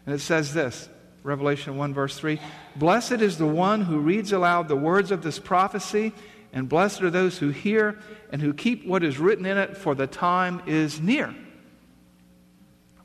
And 0.06 0.16
it 0.16 0.20
says 0.20 0.54
this 0.54 0.90
Revelation 1.22 1.78
1, 1.78 1.94
verse 1.94 2.18
3 2.18 2.40
Blessed 2.76 3.14
is 3.14 3.38
the 3.38 3.46
one 3.46 3.82
who 3.82 4.00
reads 4.00 4.32
aloud 4.32 4.68
the 4.68 4.76
words 4.76 5.12
of 5.12 5.22
this 5.22 5.38
prophecy, 5.38 6.14
and 6.52 6.68
blessed 6.68 7.04
are 7.04 7.12
those 7.12 7.38
who 7.38 7.50
hear 7.50 8.00
and 8.32 8.42
who 8.42 8.54
keep 8.54 8.86
what 8.86 9.04
is 9.04 9.20
written 9.20 9.46
in 9.46 9.58
it, 9.58 9.78
for 9.78 9.94
the 9.94 10.08
time 10.08 10.62
is 10.66 11.00
near. 11.00 11.36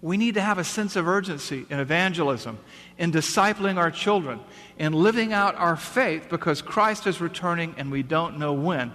We 0.01 0.17
need 0.17 0.35
to 0.35 0.41
have 0.41 0.59
a 0.59 0.65
sense 0.65 0.95
of 0.95 1.09
urgency 1.09 1.67
in 1.69 1.81
evangelism, 1.81 2.59
in 2.99 3.11
discipling 3.11 3.77
our 3.77 3.91
children, 3.91 4.41
in 4.79 4.93
living 4.93 5.33
out 5.33 5.57
our 5.57 5.77
faith 5.77 6.29
because 6.31 6.63
Christ 6.63 7.07
is 7.07 7.21
returning 7.21 7.75
and 7.79 7.91
we 7.91 8.05
don't 8.05 8.39
know 8.39 8.53
when. 8.53 8.93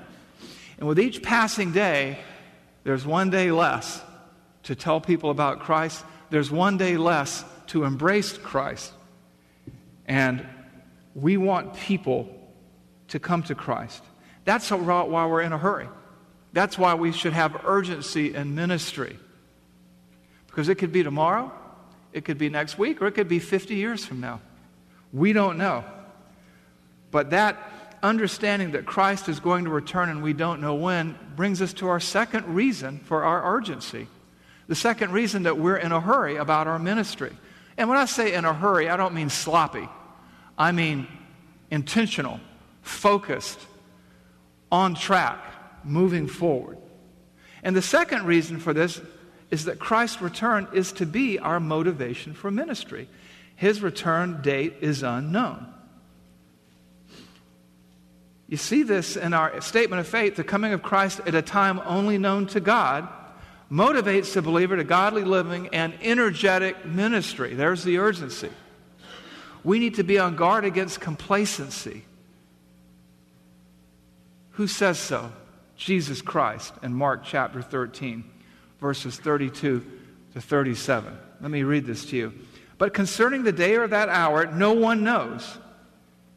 And 0.77 0.87
with 0.87 0.99
each 0.99 1.21
passing 1.21 1.73
day, 1.73 2.19
there's 2.83 3.05
one 3.05 3.29
day 3.29 3.51
less 3.51 4.01
to 4.63 4.75
tell 4.75 5.01
people 5.01 5.29
about 5.29 5.59
Christ, 5.59 6.03
there's 6.29 6.49
one 6.49 6.77
day 6.77 6.95
less 6.95 7.43
to 7.67 7.83
embrace 7.83 8.37
Christ. 8.37 8.93
And 10.05 10.45
we 11.15 11.37
want 11.37 11.73
people 11.73 12.29
to 13.09 13.19
come 13.19 13.43
to 13.43 13.55
Christ. 13.55 14.01
That's 14.45 14.69
why 14.71 15.25
we're 15.25 15.41
in 15.41 15.51
a 15.51 15.57
hurry. 15.57 15.87
That's 16.53 16.77
why 16.77 16.93
we 16.93 17.11
should 17.11 17.33
have 17.33 17.65
urgency 17.65 18.33
in 18.33 18.55
ministry. 18.55 19.19
Because 20.53 20.69
it 20.69 20.75
could 20.75 20.91
be 20.91 21.01
tomorrow, 21.01 21.51
it 22.11 22.25
could 22.25 22.37
be 22.37 22.47
next 22.47 22.77
week, 22.77 23.01
or 23.01 23.07
it 23.07 23.13
could 23.13 23.27
be 23.27 23.39
50 23.39 23.73
years 23.73 24.05
from 24.05 24.21
now. 24.21 24.39
We 25.11 25.33
don't 25.33 25.57
know. 25.57 25.83
But 27.09 27.31
that 27.31 27.97
understanding 28.03 28.73
that 28.73 28.85
Christ 28.85 29.29
is 29.29 29.39
going 29.39 29.63
to 29.63 29.71
return 29.71 30.09
and 30.09 30.21
we 30.21 30.33
don't 30.33 30.61
know 30.61 30.75
when 30.75 31.17
brings 31.35 31.59
us 31.59 31.73
to 31.73 31.87
our 31.87 31.99
second 31.99 32.53
reason 32.53 32.99
for 32.99 33.23
our 33.23 33.55
urgency. 33.55 34.07
The 34.67 34.75
second 34.75 35.11
reason 35.11 35.43
that 35.43 35.57
we're 35.57 35.77
in 35.77 35.91
a 35.91 35.99
hurry 35.99 36.35
about 36.35 36.67
our 36.67 36.77
ministry. 36.77 37.35
And 37.75 37.89
when 37.89 37.97
I 37.97 38.05
say 38.05 38.33
in 38.33 38.45
a 38.45 38.53
hurry, 38.53 38.89
I 38.89 38.95
don't 38.95 39.15
mean 39.15 39.31
sloppy, 39.31 39.89
I 40.55 40.71
mean 40.71 41.07
intentional, 41.71 42.39
focused, 42.83 43.59
on 44.71 44.93
track, 44.93 45.43
moving 45.83 46.27
forward. 46.27 46.77
And 47.63 47.75
the 47.75 47.81
second 47.81 48.27
reason 48.27 48.59
for 48.59 48.71
this 48.71 49.01
is 49.53 49.65
that 49.65 49.77
Christ's 49.77 50.19
return 50.19 50.67
is 50.73 50.91
to 50.93 51.05
be 51.05 51.37
our 51.37 51.59
motivation 51.59 52.33
for 52.33 52.49
ministry. 52.49 53.07
His 53.55 53.83
return 53.83 54.41
date 54.41 54.77
is 54.81 55.03
unknown. 55.03 55.71
You 58.47 58.57
see 58.57 58.81
this 58.81 59.15
in 59.15 59.31
our 59.31 59.61
statement 59.61 59.99
of 59.99 60.07
faith 60.07 60.37
the 60.37 60.43
coming 60.43 60.73
of 60.73 60.81
Christ 60.81 61.21
at 61.27 61.35
a 61.35 61.43
time 61.43 61.79
only 61.85 62.17
known 62.17 62.47
to 62.47 62.59
God 62.59 63.07
motivates 63.71 64.33
the 64.33 64.41
believer 64.41 64.75
to 64.75 64.83
godly 64.83 65.23
living 65.23 65.67
and 65.67 65.93
energetic 66.01 66.83
ministry. 66.83 67.53
There's 67.53 67.83
the 67.83 67.99
urgency. 67.99 68.49
We 69.63 69.77
need 69.77 69.93
to 69.95 70.03
be 70.03 70.17
on 70.17 70.35
guard 70.35 70.65
against 70.65 70.99
complacency. 70.99 72.05
Who 74.53 74.65
says 74.65 74.97
so? 74.97 75.31
Jesus 75.75 76.23
Christ 76.23 76.73
in 76.81 76.95
Mark 76.95 77.23
chapter 77.23 77.61
13, 77.61 78.23
verses 78.83 79.15
32 79.15 79.81
to 80.33 80.41
37. 80.41 81.17
Let 81.39 81.49
me 81.49 81.63
read 81.63 81.85
this 81.85 82.03
to 82.07 82.17
you. 82.17 82.33
But 82.77 82.93
concerning 82.93 83.43
the 83.43 83.53
day 83.53 83.77
or 83.77 83.87
that 83.87 84.09
hour, 84.09 84.45
no 84.45 84.73
one 84.73 85.05
knows. 85.05 85.57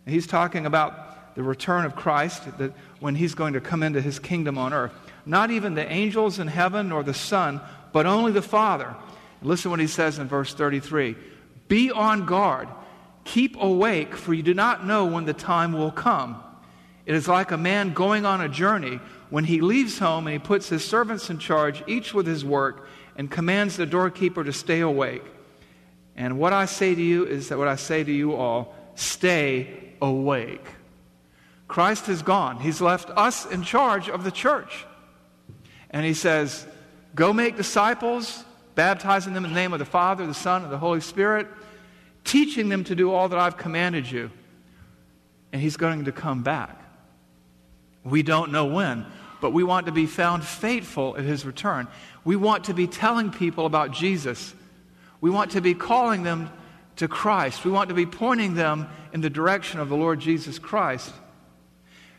He's 0.07 0.29
talking 0.29 0.65
about 0.65 1.35
the 1.35 1.43
return 1.43 1.85
of 1.85 1.97
Christ, 1.97 2.45
that 2.59 2.73
when 3.01 3.17
he's 3.17 3.35
going 3.35 3.55
to 3.55 3.61
come 3.61 3.83
into 3.83 4.01
his 4.01 4.21
kingdom 4.21 4.59
on 4.59 4.73
earth. 4.73 4.93
Not 5.27 5.51
even 5.51 5.75
the 5.75 5.91
angels 5.91 6.39
in 6.39 6.47
heaven 6.47 6.91
nor 6.91 7.03
the 7.03 7.13
Son, 7.13 7.61
but 7.93 8.07
only 8.07 8.31
the 8.31 8.43
Father. 8.43 8.95
Listen 9.43 9.73
what 9.73 9.81
he 9.81 9.89
says 9.89 10.21
in 10.21 10.29
verse 10.29 10.55
33 10.55 11.17
Be 11.67 11.91
on 11.91 12.27
guard, 12.27 12.69
keep 13.25 13.61
awake, 13.61 14.15
for 14.15 14.33
you 14.33 14.45
do 14.45 14.55
not 14.55 14.87
know 14.87 15.05
when 15.07 15.25
the 15.25 15.35
time 15.35 15.73
will 15.73 15.91
come. 15.91 16.41
It 17.07 17.15
is 17.15 17.29
like 17.29 17.53
a 17.53 17.57
man 17.57 17.95
going 17.95 18.27
on 18.27 18.41
a 18.41 18.49
journey 18.49 19.01
when 19.31 19.45
he 19.45 19.61
leaves 19.61 19.99
home 19.99 20.27
and 20.27 20.35
he 20.35 20.39
puts 20.41 20.69
his 20.69 20.85
servants 20.85 21.31
in 21.31 21.39
charge, 21.39 21.83
each 21.87 22.13
with 22.13 22.27
his 22.27 22.45
work, 22.45 22.89
and 23.17 23.31
commands 23.31 23.77
the 23.77 23.87
doorkeeper 23.87 24.43
to 24.43 24.53
stay 24.53 24.81
awake. 24.81 25.23
And 26.17 26.39
what 26.39 26.53
I 26.53 26.65
say 26.65 26.95
to 26.95 27.03
you 27.03 27.25
is 27.25 27.49
that 27.49 27.59
what 27.59 27.69
I 27.69 27.77
say 27.77 28.03
to 28.03 28.13
you 28.13 28.35
all 28.35 28.75
stay 28.97 29.95
awake. 30.03 30.65
Christ 31.69 32.09
is 32.09 32.23
gone. 32.23 32.61
He's 32.61 32.81
left 32.81 33.11
us 33.11 33.47
in 33.47 33.63
charge 33.63 34.09
of 34.09 34.25
the 34.25 34.31
church. 34.31 34.87
And 35.91 36.05
he 36.05 36.15
says, 36.15 36.67
Go 37.15 37.33
make 37.33 37.57
disciples, 37.57 38.45
baptizing 38.75 39.33
them 39.33 39.45
in 39.45 39.53
the 39.53 39.57
name 39.57 39.73
of 39.73 39.79
the 39.79 39.85
Father, 39.85 40.27
the 40.27 40.35
Son, 40.35 40.63
and 40.63 40.73
the 40.73 40.79
Holy 40.79 41.01
Spirit, 41.01 41.47
teaching 42.25 42.69
them 42.69 42.85
to 42.85 42.95
do 42.95 43.13
all 43.13 43.29
that 43.29 43.39
I've 43.39 43.57
commanded 43.57 44.11
you. 44.11 44.31
And 45.53 45.63
he's 45.63 45.77
going 45.77 46.05
to 46.05 46.13
come 46.13 46.43
back. 46.43 46.86
We 48.07 48.23
don't 48.23 48.53
know 48.53 48.67
when, 48.67 49.05
but 49.41 49.53
we 49.53 49.65
want 49.65 49.87
to 49.87 49.93
be 49.93 50.07
found 50.07 50.45
faithful 50.45 51.17
at 51.17 51.25
his 51.25 51.45
return. 51.45 51.89
We 52.25 52.37
want 52.37 52.65
to 52.65 52.75
be 52.75 52.87
telling 52.87 53.31
people 53.31 53.67
about 53.67 53.91
Jesus. 53.91 54.55
We 55.21 55.31
want 55.31 55.53
to 55.53 55.61
be 55.61 55.75
calling 55.75 56.23
them 56.23 56.51
to 56.97 57.09
Christ. 57.09 57.65
We 57.65 57.71
want 57.71 57.89
to 57.91 57.95
be 57.95 58.07
pointing 58.07 58.55
them 58.55 58.89
in 59.13 59.21
the 59.21 59.31
direction 59.31 59.81
of 59.81 59.89
the 59.89 59.97
Lord 59.97 60.21
Jesus 60.21 60.59
Christ. 60.59 61.13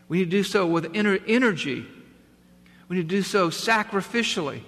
We 0.08 0.20
need 0.20 0.26
to 0.26 0.32
do 0.32 0.44
so 0.44 0.68
with 0.68 0.96
inner 0.96 1.18
energy 1.28 1.86
we 2.88 2.98
need 2.98 3.10
to 3.10 3.16
do 3.16 3.22
so 3.22 3.50
sacrificially. 3.50 4.62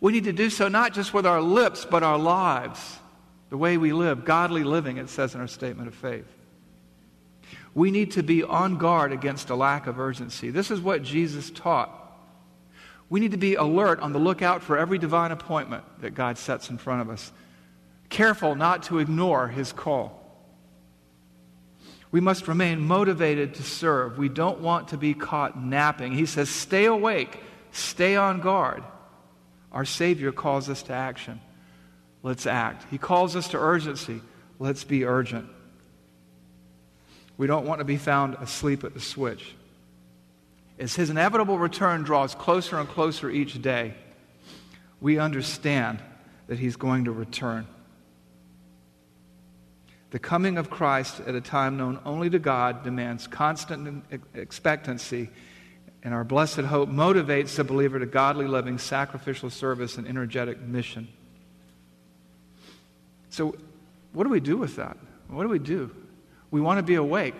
We 0.00 0.12
need 0.12 0.24
to 0.24 0.32
do 0.32 0.50
so 0.50 0.68
not 0.68 0.94
just 0.94 1.14
with 1.14 1.26
our 1.26 1.40
lips, 1.40 1.86
but 1.88 2.02
our 2.02 2.18
lives, 2.18 2.98
the 3.50 3.56
way 3.56 3.76
we 3.76 3.92
live, 3.92 4.24
godly 4.24 4.64
living, 4.64 4.96
it 4.96 5.08
says 5.08 5.34
in 5.34 5.40
our 5.40 5.46
statement 5.46 5.88
of 5.88 5.94
faith. 5.94 6.26
We 7.74 7.90
need 7.90 8.12
to 8.12 8.22
be 8.22 8.42
on 8.42 8.76
guard 8.76 9.12
against 9.12 9.50
a 9.50 9.54
lack 9.54 9.86
of 9.86 9.98
urgency. 9.98 10.50
This 10.50 10.70
is 10.70 10.80
what 10.80 11.02
Jesus 11.02 11.50
taught. 11.50 11.98
We 13.08 13.20
need 13.20 13.32
to 13.32 13.38
be 13.38 13.54
alert 13.54 14.00
on 14.00 14.12
the 14.12 14.18
lookout 14.18 14.62
for 14.62 14.78
every 14.78 14.98
divine 14.98 15.32
appointment 15.32 15.84
that 16.00 16.14
God 16.14 16.38
sets 16.38 16.70
in 16.70 16.78
front 16.78 17.02
of 17.02 17.10
us, 17.10 17.32
careful 18.08 18.54
not 18.54 18.84
to 18.84 18.98
ignore 18.98 19.48
his 19.48 19.72
call. 19.72 20.18
We 22.10 22.20
must 22.20 22.46
remain 22.46 22.80
motivated 22.80 23.54
to 23.54 23.62
serve. 23.62 24.18
We 24.18 24.28
don't 24.28 24.60
want 24.60 24.88
to 24.88 24.98
be 24.98 25.14
caught 25.14 25.58
napping. 25.62 26.12
He 26.12 26.26
says, 26.26 26.50
Stay 26.50 26.84
awake 26.84 27.38
Stay 27.72 28.16
on 28.16 28.40
guard. 28.40 28.84
Our 29.72 29.86
Savior 29.86 30.30
calls 30.30 30.68
us 30.68 30.82
to 30.84 30.92
action. 30.92 31.40
Let's 32.22 32.46
act. 32.46 32.86
He 32.90 32.98
calls 32.98 33.34
us 33.34 33.48
to 33.48 33.58
urgency. 33.58 34.20
Let's 34.58 34.84
be 34.84 35.04
urgent. 35.04 35.48
We 37.36 37.46
don't 37.46 37.66
want 37.66 37.80
to 37.80 37.84
be 37.84 37.96
found 37.96 38.34
asleep 38.34 38.84
at 38.84 38.94
the 38.94 39.00
switch. 39.00 39.54
As 40.78 40.94
His 40.94 41.10
inevitable 41.10 41.58
return 41.58 42.02
draws 42.02 42.34
closer 42.34 42.78
and 42.78 42.88
closer 42.88 43.30
each 43.30 43.60
day, 43.60 43.94
we 45.00 45.18
understand 45.18 46.02
that 46.46 46.58
He's 46.58 46.76
going 46.76 47.04
to 47.04 47.12
return. 47.12 47.66
The 50.10 50.18
coming 50.18 50.58
of 50.58 50.68
Christ 50.68 51.20
at 51.26 51.34
a 51.34 51.40
time 51.40 51.78
known 51.78 51.98
only 52.04 52.28
to 52.30 52.38
God 52.38 52.84
demands 52.84 53.26
constant 53.26 54.04
expectancy 54.34 55.30
and 56.02 56.12
our 56.12 56.24
blessed 56.24 56.60
hope 56.60 56.88
motivates 56.88 57.56
the 57.56 57.64
believer 57.64 57.98
to 57.98 58.06
godly 58.06 58.46
living, 58.46 58.78
sacrificial 58.78 59.50
service, 59.50 59.98
and 59.98 60.06
energetic 60.06 60.60
mission. 60.60 61.08
So, 63.30 63.56
what 64.12 64.24
do 64.24 64.30
we 64.30 64.40
do 64.40 64.56
with 64.56 64.76
that? 64.76 64.96
What 65.28 65.44
do 65.44 65.48
we 65.48 65.60
do? 65.60 65.94
We 66.52 66.60
want 66.60 66.78
to 66.78 66.84
be 66.84 66.94
awake. 66.94 67.34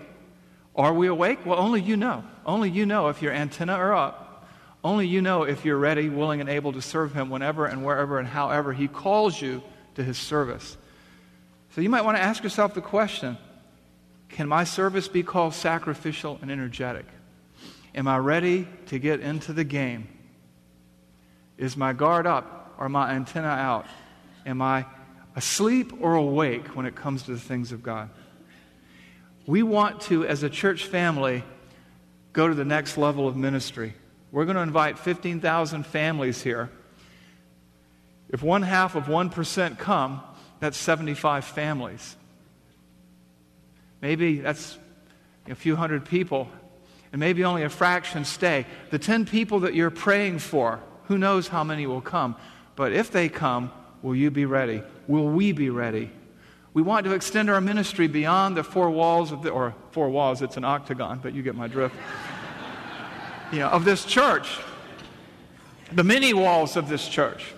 Are 0.74 0.92
we 0.92 1.06
awake? 1.06 1.44
Well, 1.46 1.60
only 1.60 1.80
you 1.80 1.96
know. 1.96 2.24
Only 2.44 2.70
you 2.70 2.86
know 2.86 3.08
if 3.08 3.22
your 3.22 3.32
antenna 3.32 3.74
are 3.74 3.94
up. 3.94 4.48
Only 4.82 5.06
you 5.06 5.22
know 5.22 5.44
if 5.44 5.64
you're 5.64 5.78
ready, 5.78 6.08
willing, 6.08 6.40
and 6.40 6.48
able 6.48 6.72
to 6.72 6.82
serve 6.82 7.12
Him 7.12 7.30
whenever 7.30 7.66
and 7.66 7.84
wherever 7.84 8.18
and 8.18 8.26
however 8.26 8.72
He 8.72 8.88
calls 8.88 9.40
you 9.40 9.62
to 9.94 10.02
His 10.02 10.18
service. 10.18 10.76
So 11.74 11.82
you 11.82 11.90
might 11.90 12.04
want 12.04 12.16
to 12.16 12.22
ask 12.22 12.42
yourself 12.42 12.74
the 12.74 12.80
question 12.80 13.36
Can 14.30 14.48
my 14.48 14.64
service 14.64 15.06
be 15.08 15.22
called 15.22 15.54
sacrificial 15.54 16.38
and 16.42 16.50
energetic? 16.50 17.06
Am 17.94 18.08
I 18.08 18.16
ready 18.16 18.66
to 18.86 18.98
get 18.98 19.20
into 19.20 19.52
the 19.52 19.64
game? 19.64 20.08
Is 21.58 21.76
my 21.76 21.92
guard 21.92 22.26
up 22.26 22.74
or 22.78 22.88
my 22.88 23.12
antenna 23.12 23.48
out? 23.48 23.86
Am 24.46 24.62
I 24.62 24.86
asleep 25.36 25.92
or 26.00 26.14
awake 26.14 26.68
when 26.68 26.86
it 26.86 26.94
comes 26.94 27.24
to 27.24 27.32
the 27.32 27.40
things 27.40 27.72
of 27.72 27.82
God? 27.82 28.08
We 29.46 29.62
want 29.62 30.02
to, 30.02 30.26
as 30.26 30.42
a 30.42 30.50
church 30.50 30.86
family, 30.86 31.42
go 32.32 32.48
to 32.48 32.54
the 32.54 32.64
next 32.64 32.96
level 32.96 33.26
of 33.26 33.36
ministry. 33.36 33.94
We're 34.30 34.44
going 34.44 34.56
to 34.56 34.62
invite 34.62 34.98
15,000 34.98 35.84
families 35.84 36.42
here. 36.42 36.70
If 38.30 38.42
one 38.42 38.62
half 38.62 38.94
of 38.94 39.04
1% 39.04 39.78
come, 39.78 40.22
that's 40.60 40.78
75 40.78 41.44
families. 41.44 42.16
Maybe 44.00 44.40
that's 44.40 44.78
a 45.48 45.54
few 45.54 45.76
hundred 45.76 46.04
people 46.04 46.48
and 47.12 47.20
maybe 47.20 47.44
only 47.44 47.62
a 47.62 47.68
fraction 47.68 48.24
stay. 48.24 48.66
The 48.90 48.98
10 48.98 49.26
people 49.26 49.60
that 49.60 49.74
you're 49.74 49.90
praying 49.90 50.38
for, 50.38 50.80
who 51.04 51.18
knows 51.18 51.48
how 51.48 51.62
many 51.62 51.86
will 51.86 52.00
come? 52.00 52.36
But 52.74 52.92
if 52.92 53.10
they 53.10 53.28
come, 53.28 53.70
will 54.00 54.16
you 54.16 54.30
be 54.30 54.46
ready? 54.46 54.82
Will 55.06 55.28
we 55.28 55.52
be 55.52 55.68
ready? 55.68 56.10
We 56.74 56.82
want 56.82 57.04
to 57.04 57.12
extend 57.12 57.50
our 57.50 57.60
ministry 57.60 58.06
beyond 58.06 58.56
the 58.56 58.64
four 58.64 58.90
walls 58.90 59.30
of 59.30 59.42
the, 59.42 59.50
or 59.50 59.74
four 59.90 60.08
walls, 60.08 60.40
it's 60.40 60.56
an 60.56 60.64
octagon, 60.64 61.20
but 61.22 61.34
you 61.34 61.42
get 61.42 61.54
my 61.54 61.68
drift. 61.68 61.94
you 63.52 63.58
know, 63.58 63.68
of 63.68 63.84
this 63.84 64.04
church. 64.04 64.58
The 65.92 66.04
many 66.04 66.32
walls 66.32 66.76
of 66.76 66.88
this 66.88 67.06
church. 67.06 67.54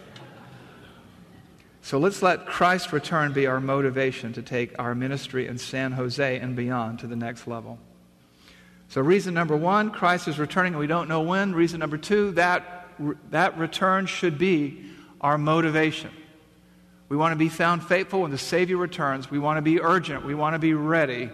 So 1.83 1.99
let's 1.99 2.23
let 2.23 2.47
Christ's 2.47 2.93
return 2.93 3.33
be 3.33 3.47
our 3.47 3.61
motivation 3.61 4.33
to 4.33 4.43
take 4.43 4.77
our 4.79 4.95
ministry 4.95 5.47
in 5.47 5.59
San 5.59 5.93
Jose 5.93 6.39
and 6.41 6.57
beyond 6.57 6.99
to 7.01 7.07
the 7.07 7.15
next 7.15 7.47
level. 7.47 7.79
So, 8.89 9.01
reason 9.01 9.35
number 9.35 9.57
one, 9.57 9.91
Christ 9.91 10.27
is 10.27 10.39
returning 10.39 10.73
and 10.73 10.81
we 10.81 10.87
don't 10.87 11.09
know 11.09 11.21
when. 11.21 11.55
Reason 11.55 11.79
number 11.79 11.99
two, 11.99 12.33
that, 12.33 12.89
that 13.31 13.59
return 13.59 14.07
should 14.07 14.39
be 14.39 14.85
our 15.21 15.39
motivation. 15.39 16.11
We 17.15 17.19
want 17.19 17.31
to 17.31 17.37
be 17.37 17.49
found 17.49 17.85
faithful 17.85 18.23
when 18.23 18.33
the 18.33 18.39
Savior 18.39 18.77
returns. 18.77 19.31
We 19.31 19.39
want 19.39 19.59
to 19.59 19.63
be 19.63 19.81
urgent. 19.81 20.25
We 20.25 20.35
want 20.35 20.55
to 20.55 20.59
be 20.59 20.75
ready. 20.75 21.31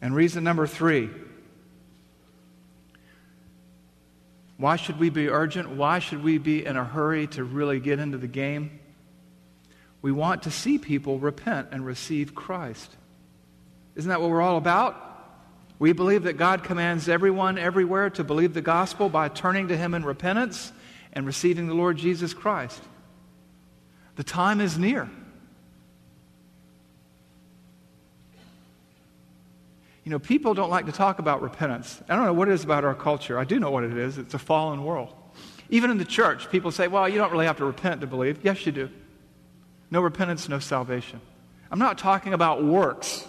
And 0.00 0.14
reason 0.14 0.44
number 0.44 0.68
three, 0.68 1.10
Why 4.56 4.76
should 4.76 5.00
we 5.00 5.10
be 5.10 5.28
urgent? 5.28 5.70
Why 5.70 5.98
should 5.98 6.22
we 6.22 6.38
be 6.38 6.64
in 6.64 6.76
a 6.76 6.84
hurry 6.84 7.26
to 7.26 7.42
really 7.42 7.80
get 7.80 7.98
into 7.98 8.18
the 8.18 8.28
game? 8.28 8.78
We 10.00 10.12
want 10.12 10.44
to 10.44 10.52
see 10.52 10.78
people 10.78 11.18
repent 11.18 11.70
and 11.72 11.84
receive 11.84 12.36
Christ. 12.36 12.96
Isn't 13.96 14.10
that 14.10 14.20
what 14.20 14.30
we're 14.30 14.42
all 14.42 14.58
about? 14.58 14.94
We 15.80 15.92
believe 15.92 16.22
that 16.22 16.36
God 16.36 16.62
commands 16.62 17.08
everyone 17.08 17.58
everywhere 17.58 18.10
to 18.10 18.22
believe 18.22 18.54
the 18.54 18.62
gospel 18.62 19.08
by 19.08 19.28
turning 19.28 19.66
to 19.66 19.76
Him 19.76 19.92
in 19.92 20.04
repentance 20.04 20.70
and 21.12 21.26
receiving 21.26 21.66
the 21.66 21.74
Lord 21.74 21.96
Jesus 21.96 22.32
Christ. 22.32 22.80
The 24.16 24.24
time 24.24 24.60
is 24.60 24.76
near. 24.78 25.08
You 30.04 30.10
know, 30.10 30.18
people 30.18 30.54
don't 30.54 30.70
like 30.70 30.86
to 30.86 30.92
talk 30.92 31.18
about 31.18 31.42
repentance. 31.42 32.00
I 32.08 32.14
don't 32.14 32.24
know 32.24 32.32
what 32.32 32.48
it 32.48 32.54
is 32.54 32.64
about 32.64 32.84
our 32.84 32.94
culture. 32.94 33.38
I 33.38 33.44
do 33.44 33.58
know 33.58 33.70
what 33.70 33.84
it 33.84 33.96
is. 33.96 34.18
It's 34.18 34.34
a 34.34 34.38
fallen 34.38 34.84
world. 34.84 35.12
Even 35.68 35.90
in 35.90 35.98
the 35.98 36.04
church, 36.04 36.48
people 36.48 36.70
say, 36.70 36.86
well, 36.86 37.08
you 37.08 37.18
don't 37.18 37.32
really 37.32 37.46
have 37.46 37.56
to 37.56 37.64
repent 37.64 38.00
to 38.02 38.06
believe. 38.06 38.38
Yes, 38.44 38.64
you 38.64 38.72
do. 38.72 38.88
No 39.90 40.00
repentance, 40.00 40.48
no 40.48 40.60
salvation. 40.60 41.20
I'm 41.70 41.78
not 41.78 41.98
talking 41.98 42.34
about 42.34 42.64
works. 42.64 43.26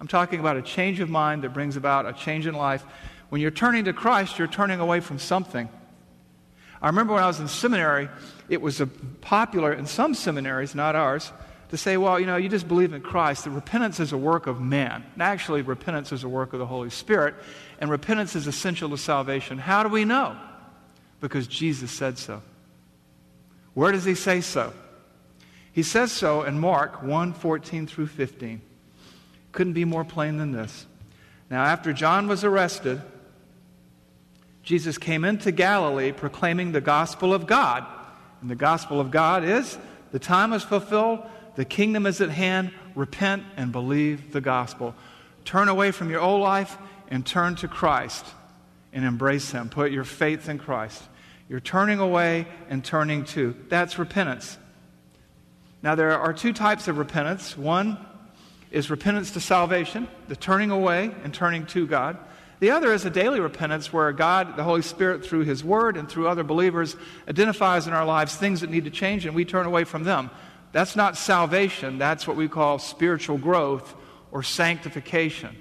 I'm 0.00 0.08
talking 0.08 0.40
about 0.40 0.56
a 0.56 0.62
change 0.62 1.00
of 1.00 1.10
mind 1.10 1.44
that 1.44 1.52
brings 1.52 1.76
about 1.76 2.06
a 2.06 2.12
change 2.12 2.46
in 2.46 2.54
life. 2.54 2.84
When 3.28 3.42
you're 3.42 3.50
turning 3.50 3.84
to 3.84 3.92
Christ, 3.92 4.38
you're 4.38 4.48
turning 4.48 4.80
away 4.80 5.00
from 5.00 5.18
something. 5.18 5.68
I 6.80 6.86
remember 6.86 7.14
when 7.14 7.22
I 7.22 7.26
was 7.26 7.40
in 7.40 7.48
seminary, 7.48 8.08
it 8.48 8.60
was 8.60 8.80
popular 9.20 9.72
in 9.72 9.86
some 9.86 10.14
seminaries, 10.14 10.74
not 10.74 10.94
ours, 10.94 11.32
to 11.70 11.76
say, 11.76 11.96
well, 11.96 12.18
you 12.18 12.26
know, 12.26 12.36
you 12.36 12.48
just 12.48 12.68
believe 12.68 12.94
in 12.94 13.02
Christ. 13.02 13.44
The 13.44 13.50
repentance 13.50 14.00
is 14.00 14.12
a 14.12 14.16
work 14.16 14.46
of 14.46 14.60
man. 14.60 15.04
And 15.14 15.22
actually, 15.22 15.62
repentance 15.62 16.12
is 16.12 16.24
a 16.24 16.28
work 16.28 16.52
of 16.52 16.58
the 16.58 16.66
Holy 16.66 16.90
Spirit, 16.90 17.34
and 17.80 17.90
repentance 17.90 18.34
is 18.36 18.46
essential 18.46 18.88
to 18.90 18.98
salvation. 18.98 19.58
How 19.58 19.82
do 19.82 19.88
we 19.88 20.04
know? 20.04 20.36
Because 21.20 21.46
Jesus 21.46 21.90
said 21.90 22.16
so. 22.16 22.42
Where 23.74 23.92
does 23.92 24.04
he 24.04 24.14
say 24.14 24.40
so? 24.40 24.72
He 25.72 25.82
says 25.82 26.10
so 26.10 26.42
in 26.42 26.58
Mark 26.58 27.02
1 27.02 27.34
14 27.34 27.86
through 27.86 28.06
15. 28.06 28.60
Couldn't 29.52 29.74
be 29.74 29.84
more 29.84 30.04
plain 30.04 30.38
than 30.38 30.52
this. 30.52 30.86
Now, 31.50 31.64
after 31.64 31.92
John 31.92 32.28
was 32.28 32.44
arrested, 32.44 33.00
Jesus 34.68 34.98
came 34.98 35.24
into 35.24 35.50
Galilee 35.50 36.12
proclaiming 36.12 36.72
the 36.72 36.82
gospel 36.82 37.32
of 37.32 37.46
God. 37.46 37.86
And 38.42 38.50
the 38.50 38.54
gospel 38.54 39.00
of 39.00 39.10
God 39.10 39.42
is 39.42 39.78
the 40.12 40.18
time 40.18 40.52
is 40.52 40.62
fulfilled 40.62 41.20
the 41.54 41.64
kingdom 41.64 42.04
is 42.04 42.20
at 42.20 42.28
hand. 42.28 42.72
Repent 42.94 43.44
and 43.56 43.72
believe 43.72 44.30
the 44.30 44.42
gospel. 44.42 44.94
Turn 45.46 45.68
away 45.68 45.90
from 45.90 46.10
your 46.10 46.20
old 46.20 46.42
life 46.42 46.76
and 47.08 47.24
turn 47.24 47.56
to 47.56 47.66
Christ 47.66 48.26
and 48.92 49.06
embrace 49.06 49.52
Him. 49.52 49.70
Put 49.70 49.90
your 49.90 50.04
faith 50.04 50.50
in 50.50 50.58
Christ. 50.58 51.02
You're 51.48 51.60
turning 51.60 51.98
away 51.98 52.46
and 52.68 52.84
turning 52.84 53.24
to. 53.24 53.56
That's 53.70 53.98
repentance. 53.98 54.58
Now, 55.82 55.94
there 55.94 56.16
are 56.20 56.34
two 56.34 56.52
types 56.52 56.88
of 56.88 56.98
repentance. 56.98 57.56
One 57.56 57.96
is 58.70 58.90
repentance 58.90 59.30
to 59.30 59.40
salvation, 59.40 60.08
the 60.28 60.36
turning 60.36 60.70
away 60.70 61.10
and 61.24 61.32
turning 61.32 61.64
to 61.68 61.86
God. 61.86 62.18
The 62.60 62.72
other 62.72 62.92
is 62.92 63.04
a 63.04 63.10
daily 63.10 63.40
repentance 63.40 63.92
where 63.92 64.10
God, 64.12 64.56
the 64.56 64.64
Holy 64.64 64.82
Spirit, 64.82 65.24
through 65.24 65.44
His 65.44 65.62
Word 65.62 65.96
and 65.96 66.08
through 66.08 66.28
other 66.28 66.42
believers, 66.42 66.96
identifies 67.28 67.86
in 67.86 67.92
our 67.92 68.04
lives 68.04 68.34
things 68.34 68.62
that 68.62 68.70
need 68.70 68.84
to 68.84 68.90
change 68.90 69.26
and 69.26 69.34
we 69.34 69.44
turn 69.44 69.66
away 69.66 69.84
from 69.84 70.04
them. 70.04 70.30
That's 70.72 70.96
not 70.96 71.16
salvation, 71.16 71.98
that's 71.98 72.26
what 72.26 72.36
we 72.36 72.48
call 72.48 72.78
spiritual 72.78 73.38
growth 73.38 73.94
or 74.32 74.42
sanctification. 74.42 75.56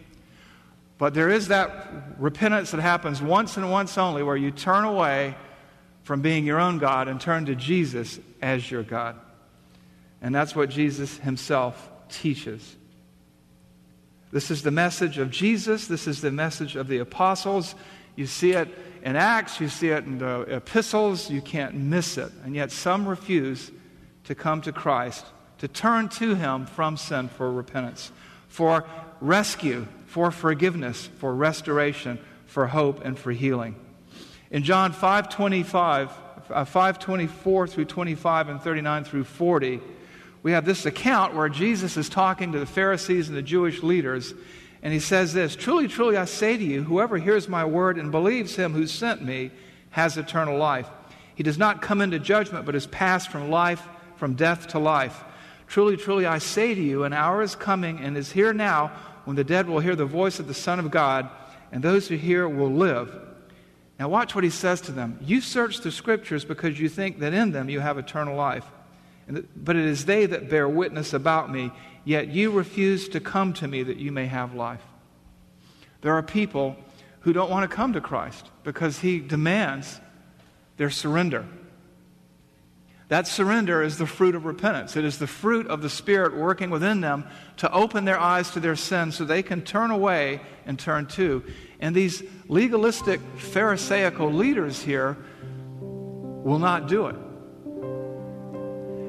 But 0.97 1.13
there 1.13 1.29
is 1.29 1.49
that 1.49 2.15
repentance 2.17 2.71
that 2.71 2.81
happens 2.81 3.21
once 3.21 3.57
and 3.57 3.71
once 3.71 3.97
only 3.97 4.23
where 4.23 4.35
you 4.35 4.51
turn 4.51 4.83
away 4.83 5.35
from 6.03 6.21
being 6.21 6.45
your 6.45 6.59
own 6.59 6.79
God 6.79 7.07
and 7.07 7.21
turn 7.21 7.45
to 7.47 7.55
Jesus 7.55 8.19
as 8.41 8.69
your 8.71 8.81
God. 8.81 9.17
And 10.21 10.33
that's 10.33 10.55
what 10.55 10.69
Jesus 10.69 11.17
himself 11.17 11.91
teaches. 12.09 12.76
This 14.31 14.51
is 14.51 14.61
the 14.61 14.71
message 14.71 15.17
of 15.17 15.31
Jesus. 15.31 15.87
This 15.87 16.07
is 16.07 16.21
the 16.21 16.31
message 16.31 16.75
of 16.75 16.87
the 16.87 16.97
apostles. 16.97 17.75
You 18.15 18.25
see 18.25 18.51
it 18.51 18.67
in 19.03 19.15
Acts, 19.15 19.61
you 19.61 19.69
see 19.69 19.89
it 19.89 20.03
in 20.03 20.17
the 20.17 20.41
epistles. 20.41 21.29
You 21.29 21.41
can't 21.41 21.75
miss 21.75 22.17
it. 22.17 22.31
And 22.43 22.55
yet 22.55 22.71
some 22.71 23.07
refuse 23.07 23.71
to 24.25 24.35
come 24.35 24.61
to 24.61 24.71
Christ, 24.71 25.25
to 25.59 25.67
turn 25.67 26.09
to 26.09 26.35
Him 26.35 26.65
from 26.65 26.97
sin 26.97 27.29
for 27.29 27.51
repentance, 27.51 28.11
for 28.49 28.85
rescue, 29.21 29.87
for 30.07 30.31
forgiveness, 30.31 31.09
for 31.19 31.33
restoration, 31.33 32.19
for 32.45 32.67
hope, 32.67 33.05
and 33.05 33.17
for 33.17 33.31
healing. 33.31 33.75
In 34.51 34.63
John 34.63 34.91
5 34.91 35.29
25, 35.29 36.11
uh, 36.49 36.65
524 36.65 37.67
through 37.67 37.85
25 37.85 38.49
and 38.49 38.61
39 38.61 39.03
through 39.03 39.23
40, 39.23 39.79
we 40.47 40.53
have 40.53 40.63
this 40.63 40.85
account 40.85 41.35
where 41.35 41.49
Jesus 41.49 41.97
is 41.97 42.07
talking 42.07 42.53
to 42.53 42.59
the 42.59 42.65
Pharisees 42.65 43.27
and 43.27 43.37
the 43.37 43.41
Jewish 43.41 43.83
leaders, 43.83 44.33
and 44.81 44.93
he 44.93 44.99
says 45.01 45.33
this 45.33 45.57
Truly, 45.57 45.89
truly, 45.89 46.15
I 46.15 46.23
say 46.23 46.55
to 46.55 46.63
you, 46.63 46.83
whoever 46.83 47.17
hears 47.17 47.49
my 47.49 47.65
word 47.65 47.97
and 47.97 48.13
believes 48.13 48.55
him 48.55 48.71
who 48.71 48.87
sent 48.87 49.21
me 49.21 49.51
has 49.89 50.15
eternal 50.15 50.57
life. 50.57 50.87
He 51.35 51.43
does 51.43 51.57
not 51.57 51.81
come 51.81 51.99
into 51.99 52.17
judgment, 52.17 52.65
but 52.65 52.75
is 52.75 52.87
passed 52.87 53.29
from 53.29 53.49
life 53.49 53.85
from 54.15 54.35
death 54.35 54.67
to 54.67 54.79
life. 54.79 55.21
Truly, 55.67 55.97
truly, 55.97 56.25
I 56.25 56.37
say 56.37 56.73
to 56.73 56.81
you, 56.81 57.03
an 57.03 57.11
hour 57.11 57.41
is 57.41 57.53
coming 57.53 57.99
and 57.99 58.15
is 58.15 58.31
here 58.31 58.53
now 58.53 58.93
when 59.25 59.35
the 59.35 59.43
dead 59.43 59.67
will 59.67 59.81
hear 59.81 59.97
the 59.97 60.05
voice 60.05 60.39
of 60.39 60.47
the 60.47 60.53
Son 60.53 60.79
of 60.79 60.89
God, 60.89 61.29
and 61.73 61.83
those 61.83 62.07
who 62.07 62.15
hear 62.15 62.47
will 62.47 62.71
live. 62.71 63.13
Now, 63.99 64.07
watch 64.07 64.33
what 64.33 64.45
he 64.45 64.49
says 64.49 64.79
to 64.79 64.93
them. 64.93 65.19
You 65.21 65.41
search 65.41 65.79
the 65.79 65.91
scriptures 65.91 66.45
because 66.45 66.79
you 66.79 66.87
think 66.87 67.19
that 67.19 67.33
in 67.33 67.51
them 67.51 67.69
you 67.69 67.81
have 67.81 67.97
eternal 67.97 68.37
life. 68.37 68.63
But 69.27 69.75
it 69.75 69.85
is 69.85 70.05
they 70.05 70.25
that 70.25 70.49
bear 70.49 70.69
witness 70.69 71.13
about 71.13 71.51
me, 71.51 71.71
yet 72.05 72.29
you 72.29 72.51
refuse 72.51 73.09
to 73.09 73.19
come 73.19 73.53
to 73.53 73.67
me 73.67 73.83
that 73.83 73.97
you 73.97 74.11
may 74.11 74.25
have 74.27 74.53
life. 74.53 74.83
There 76.01 76.13
are 76.13 76.23
people 76.23 76.77
who 77.21 77.33
don't 77.33 77.49
want 77.49 77.69
to 77.69 77.75
come 77.75 77.93
to 77.93 78.01
Christ 78.01 78.49
because 78.63 78.99
he 78.99 79.19
demands 79.19 79.99
their 80.77 80.89
surrender. 80.89 81.45
That 83.09 83.27
surrender 83.27 83.81
is 83.83 83.97
the 83.97 84.05
fruit 84.05 84.35
of 84.35 84.45
repentance. 84.45 84.97
It 84.97 85.05
is 85.05 85.17
the 85.17 85.27
fruit 85.27 85.67
of 85.67 85.81
the 85.81 85.89
Spirit 85.89 86.35
working 86.35 86.69
within 86.69 86.99
them 86.99 87.25
to 87.57 87.71
open 87.71 88.03
their 88.03 88.19
eyes 88.19 88.51
to 88.51 88.59
their 88.59 88.75
sin 88.75 89.11
so 89.11 89.23
they 89.23 89.43
can 89.43 89.61
turn 89.61 89.91
away 89.91 90.41
and 90.65 90.77
turn 90.77 91.05
to. 91.07 91.43
And 91.79 91.95
these 91.95 92.21
legalistic, 92.49 93.21
Pharisaical 93.37 94.31
leaders 94.33 94.81
here 94.81 95.17
will 95.79 96.59
not 96.59 96.87
do 96.87 97.07
it. 97.07 97.15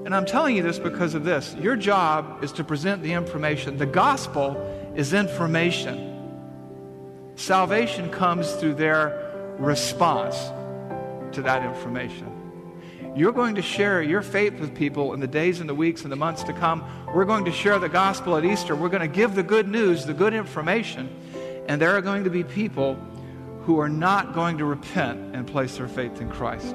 And 0.09 0.15
I'm 0.15 0.25
telling 0.25 0.57
you 0.57 0.63
this 0.63 0.79
because 0.79 1.13
of 1.13 1.23
this. 1.23 1.55
Your 1.57 1.77
job 1.77 2.43
is 2.43 2.53
to 2.53 2.65
present 2.65 3.03
the 3.03 3.13
information. 3.13 3.77
The 3.77 3.85
gospel 3.85 4.57
is 4.97 5.13
information. 5.13 7.35
Salvation 7.37 8.11
comes 8.11 8.55
through 8.55 8.77
their 8.77 9.55
response 9.59 10.35
to 11.37 11.43
that 11.43 11.63
information. 11.63 13.13
You're 13.15 13.33
going 13.33 13.57
to 13.57 13.61
share 13.61 14.01
your 14.01 14.23
faith 14.23 14.59
with 14.59 14.75
people 14.75 15.13
in 15.13 15.21
the 15.21 15.27
days 15.27 15.61
and 15.61 15.69
the 15.69 15.75
weeks 15.75 16.05
and 16.05 16.11
the 16.11 16.17
months 16.17 16.43
to 16.45 16.55
come. 16.55 16.83
We're 17.15 17.27
going 17.27 17.45
to 17.45 17.53
share 17.53 17.79
the 17.79 17.91
gospel 17.91 18.35
at 18.39 18.47
Easter. 18.47 18.75
We're 18.75 18.89
going 18.89 19.03
to 19.03 19.15
give 19.15 19.35
the 19.35 19.43
good 19.43 19.69
news, 19.69 20.07
the 20.07 20.15
good 20.15 20.33
information. 20.33 21.11
And 21.69 21.83
there 21.83 21.95
are 21.95 22.01
going 22.01 22.25
to 22.25 22.31
be 22.31 22.45
people 22.45 22.95
who 23.65 23.79
are 23.79 23.91
not 23.91 24.33
going 24.33 24.57
to 24.57 24.65
repent 24.65 25.37
and 25.37 25.47
place 25.47 25.77
their 25.77 25.87
faith 25.87 26.23
in 26.23 26.31
Christ. 26.31 26.75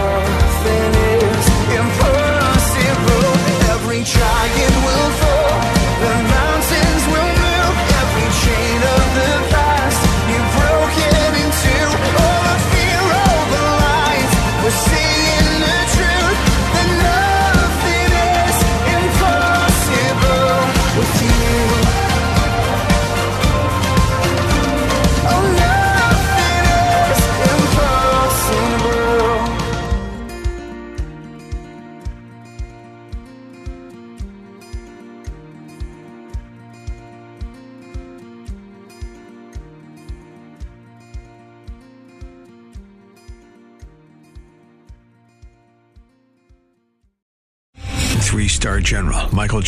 Three 4.03 4.40